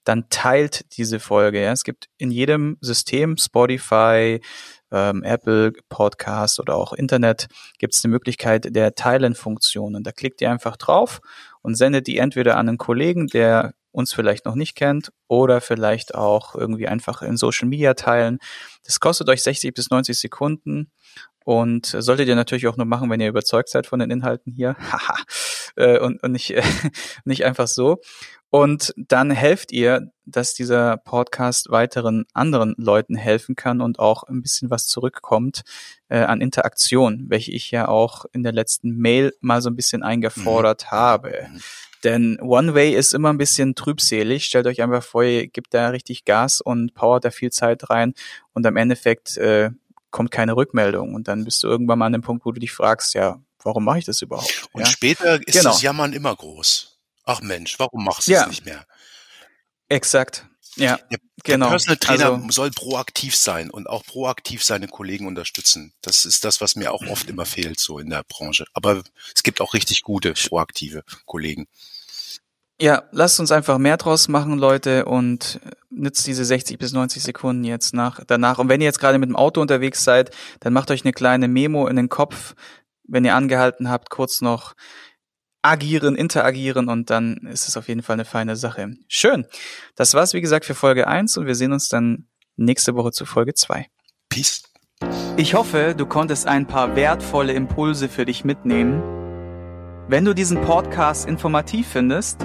dann 0.04 0.28
teilt 0.30 0.96
diese 0.96 1.18
Folge. 1.18 1.60
Ja. 1.60 1.72
Es 1.72 1.82
gibt 1.82 2.06
in 2.16 2.30
jedem 2.30 2.78
System, 2.80 3.36
Spotify, 3.36 4.40
ähm, 4.92 5.24
Apple 5.24 5.72
Podcast 5.88 6.60
oder 6.60 6.76
auch 6.76 6.92
Internet, 6.92 7.48
gibt 7.80 7.96
es 7.96 8.04
eine 8.04 8.12
Möglichkeit 8.12 8.68
der 8.76 8.94
Teilen-Funktion. 8.94 9.96
Und 9.96 10.06
da 10.06 10.12
klickt 10.12 10.42
ihr 10.42 10.52
einfach 10.52 10.76
drauf 10.76 11.20
und 11.60 11.74
sendet 11.74 12.06
die 12.06 12.18
entweder 12.18 12.56
an 12.56 12.68
einen 12.68 12.78
Kollegen, 12.78 13.26
der 13.26 13.74
uns 13.94 14.12
vielleicht 14.12 14.44
noch 14.44 14.56
nicht 14.56 14.74
kennt 14.74 15.12
oder 15.28 15.60
vielleicht 15.60 16.14
auch 16.14 16.54
irgendwie 16.54 16.88
einfach 16.88 17.22
in 17.22 17.36
Social 17.36 17.68
Media 17.68 17.94
teilen. 17.94 18.38
Das 18.84 18.98
kostet 18.98 19.28
euch 19.28 19.42
60 19.42 19.72
bis 19.72 19.90
90 19.90 20.18
Sekunden 20.18 20.90
und 21.44 21.86
solltet 21.86 22.26
ihr 22.26 22.34
natürlich 22.34 22.66
auch 22.66 22.76
nur 22.76 22.86
machen, 22.86 23.08
wenn 23.10 23.20
ihr 23.20 23.28
überzeugt 23.28 23.68
seid 23.68 23.86
von 23.86 24.00
den 24.00 24.10
Inhalten 24.10 24.52
hier. 24.52 24.76
Haha. 24.92 25.14
Äh, 25.76 25.98
und, 25.98 26.22
und 26.22 26.32
nicht, 26.32 26.54
nicht 27.24 27.44
einfach 27.44 27.66
so. 27.66 28.00
Und 28.50 28.94
dann 28.96 29.32
helft 29.32 29.72
ihr, 29.72 30.12
dass 30.26 30.54
dieser 30.54 30.96
Podcast 30.96 31.70
weiteren 31.70 32.24
anderen 32.32 32.74
Leuten 32.78 33.16
helfen 33.16 33.56
kann 33.56 33.80
und 33.80 33.98
auch 33.98 34.22
ein 34.22 34.42
bisschen 34.42 34.70
was 34.70 34.86
zurückkommt 34.86 35.62
äh, 36.08 36.18
an 36.20 36.40
Interaktion, 36.40 37.24
welche 37.28 37.50
ich 37.50 37.72
ja 37.72 37.88
auch 37.88 38.26
in 38.32 38.44
der 38.44 38.52
letzten 38.52 38.96
Mail 38.96 39.32
mal 39.40 39.60
so 39.60 39.70
ein 39.70 39.76
bisschen 39.76 40.04
eingefordert 40.04 40.84
mhm. 40.84 40.90
habe. 40.92 41.48
Mhm. 41.50 41.60
Denn 42.04 42.38
One 42.40 42.74
Way 42.74 42.94
ist 42.94 43.14
immer 43.14 43.32
ein 43.32 43.38
bisschen 43.38 43.74
trübselig. 43.74 44.44
Stellt 44.44 44.66
euch 44.66 44.82
einfach 44.82 45.02
vor, 45.02 45.24
ihr 45.24 45.48
gebt 45.48 45.74
da 45.74 45.88
richtig 45.88 46.24
Gas 46.24 46.60
und 46.60 46.94
powert 46.94 47.24
da 47.24 47.30
viel 47.30 47.50
Zeit 47.50 47.90
rein 47.90 48.12
und 48.52 48.66
am 48.66 48.76
Endeffekt 48.76 49.36
äh, 49.38 49.70
kommt 50.14 50.30
keine 50.30 50.54
Rückmeldung. 50.54 51.12
Und 51.12 51.26
dann 51.26 51.44
bist 51.44 51.62
du 51.64 51.66
irgendwann 51.66 51.98
mal 51.98 52.06
an 52.06 52.12
dem 52.12 52.22
Punkt, 52.22 52.46
wo 52.46 52.52
du 52.52 52.60
dich 52.60 52.70
fragst, 52.70 53.14
ja, 53.14 53.42
warum 53.64 53.84
mache 53.84 53.98
ich 53.98 54.04
das 54.04 54.22
überhaupt? 54.22 54.68
Und 54.72 54.82
ja? 54.82 54.86
später 54.86 55.34
ist 55.46 55.58
genau. 55.58 55.70
das 55.70 55.82
Jammern 55.82 56.12
immer 56.12 56.34
groß. 56.34 57.00
Ach 57.24 57.40
Mensch, 57.40 57.78
warum 57.80 58.04
machst 58.04 58.28
du 58.28 58.32
es 58.32 58.40
ja. 58.40 58.46
nicht 58.46 58.64
mehr? 58.64 58.86
Exakt. 59.88 60.46
Ja, 60.76 60.98
der, 61.10 61.18
genau. 61.42 61.66
Der 61.66 61.70
Personal 61.70 61.96
Trainer 61.96 62.32
also, 62.34 62.50
soll 62.50 62.70
proaktiv 62.70 63.34
sein 63.34 63.70
und 63.70 63.88
auch 63.88 64.04
proaktiv 64.04 64.62
seine 64.62 64.86
Kollegen 64.86 65.26
unterstützen. 65.26 65.92
Das 66.00 66.24
ist 66.24 66.44
das, 66.44 66.60
was 66.60 66.76
mir 66.76 66.92
auch 66.92 67.04
oft 67.08 67.28
immer 67.28 67.44
fehlt, 67.44 67.80
so 67.80 67.98
in 67.98 68.10
der 68.10 68.22
Branche. 68.22 68.66
Aber 68.72 69.02
es 69.34 69.42
gibt 69.42 69.60
auch 69.60 69.74
richtig 69.74 70.02
gute, 70.02 70.34
proaktive 70.34 71.02
Kollegen. 71.26 71.66
Ja, 72.80 73.04
lasst 73.12 73.38
uns 73.38 73.52
einfach 73.52 73.78
mehr 73.78 73.96
draus 73.96 74.28
machen, 74.28 74.58
Leute, 74.58 75.04
und 75.04 75.60
nützt 75.90 76.26
diese 76.26 76.44
60 76.44 76.76
bis 76.78 76.92
90 76.92 77.22
Sekunden 77.22 77.62
jetzt 77.62 77.94
nach, 77.94 78.20
danach. 78.26 78.58
Und 78.58 78.68
wenn 78.68 78.80
ihr 78.80 78.86
jetzt 78.86 78.98
gerade 78.98 79.18
mit 79.18 79.28
dem 79.28 79.36
Auto 79.36 79.60
unterwegs 79.60 80.02
seid, 80.02 80.30
dann 80.60 80.72
macht 80.72 80.90
euch 80.90 81.04
eine 81.04 81.12
kleine 81.12 81.46
Memo 81.46 81.86
in 81.86 81.96
den 81.96 82.08
Kopf, 82.08 82.54
wenn 83.06 83.24
ihr 83.24 83.36
angehalten 83.36 83.90
habt, 83.90 84.10
kurz 84.10 84.40
noch 84.40 84.74
agieren, 85.62 86.16
interagieren 86.16 86.88
und 86.88 87.10
dann 87.10 87.36
ist 87.50 87.68
es 87.68 87.76
auf 87.76 87.88
jeden 87.88 88.02
Fall 88.02 88.14
eine 88.14 88.24
feine 88.24 88.56
Sache. 88.56 88.94
Schön. 89.08 89.46
Das 89.94 90.12
war's, 90.12 90.34
wie 90.34 90.40
gesagt, 90.40 90.66
für 90.66 90.74
Folge 90.74 91.06
1 91.06 91.38
und 91.38 91.46
wir 91.46 91.54
sehen 91.54 91.72
uns 91.72 91.88
dann 91.88 92.26
nächste 92.56 92.94
Woche 92.96 93.12
zu 93.12 93.24
Folge 93.24 93.54
2. 93.54 93.86
Peace. 94.28 94.62
Ich 95.36 95.54
hoffe, 95.54 95.94
du 95.96 96.06
konntest 96.06 96.46
ein 96.46 96.66
paar 96.66 96.96
wertvolle 96.96 97.52
Impulse 97.52 98.08
für 98.08 98.24
dich 98.24 98.44
mitnehmen. 98.44 99.02
Wenn 100.08 100.24
du 100.24 100.34
diesen 100.34 100.60
Podcast 100.60 101.26
informativ 101.26 101.88
findest, 101.88 102.44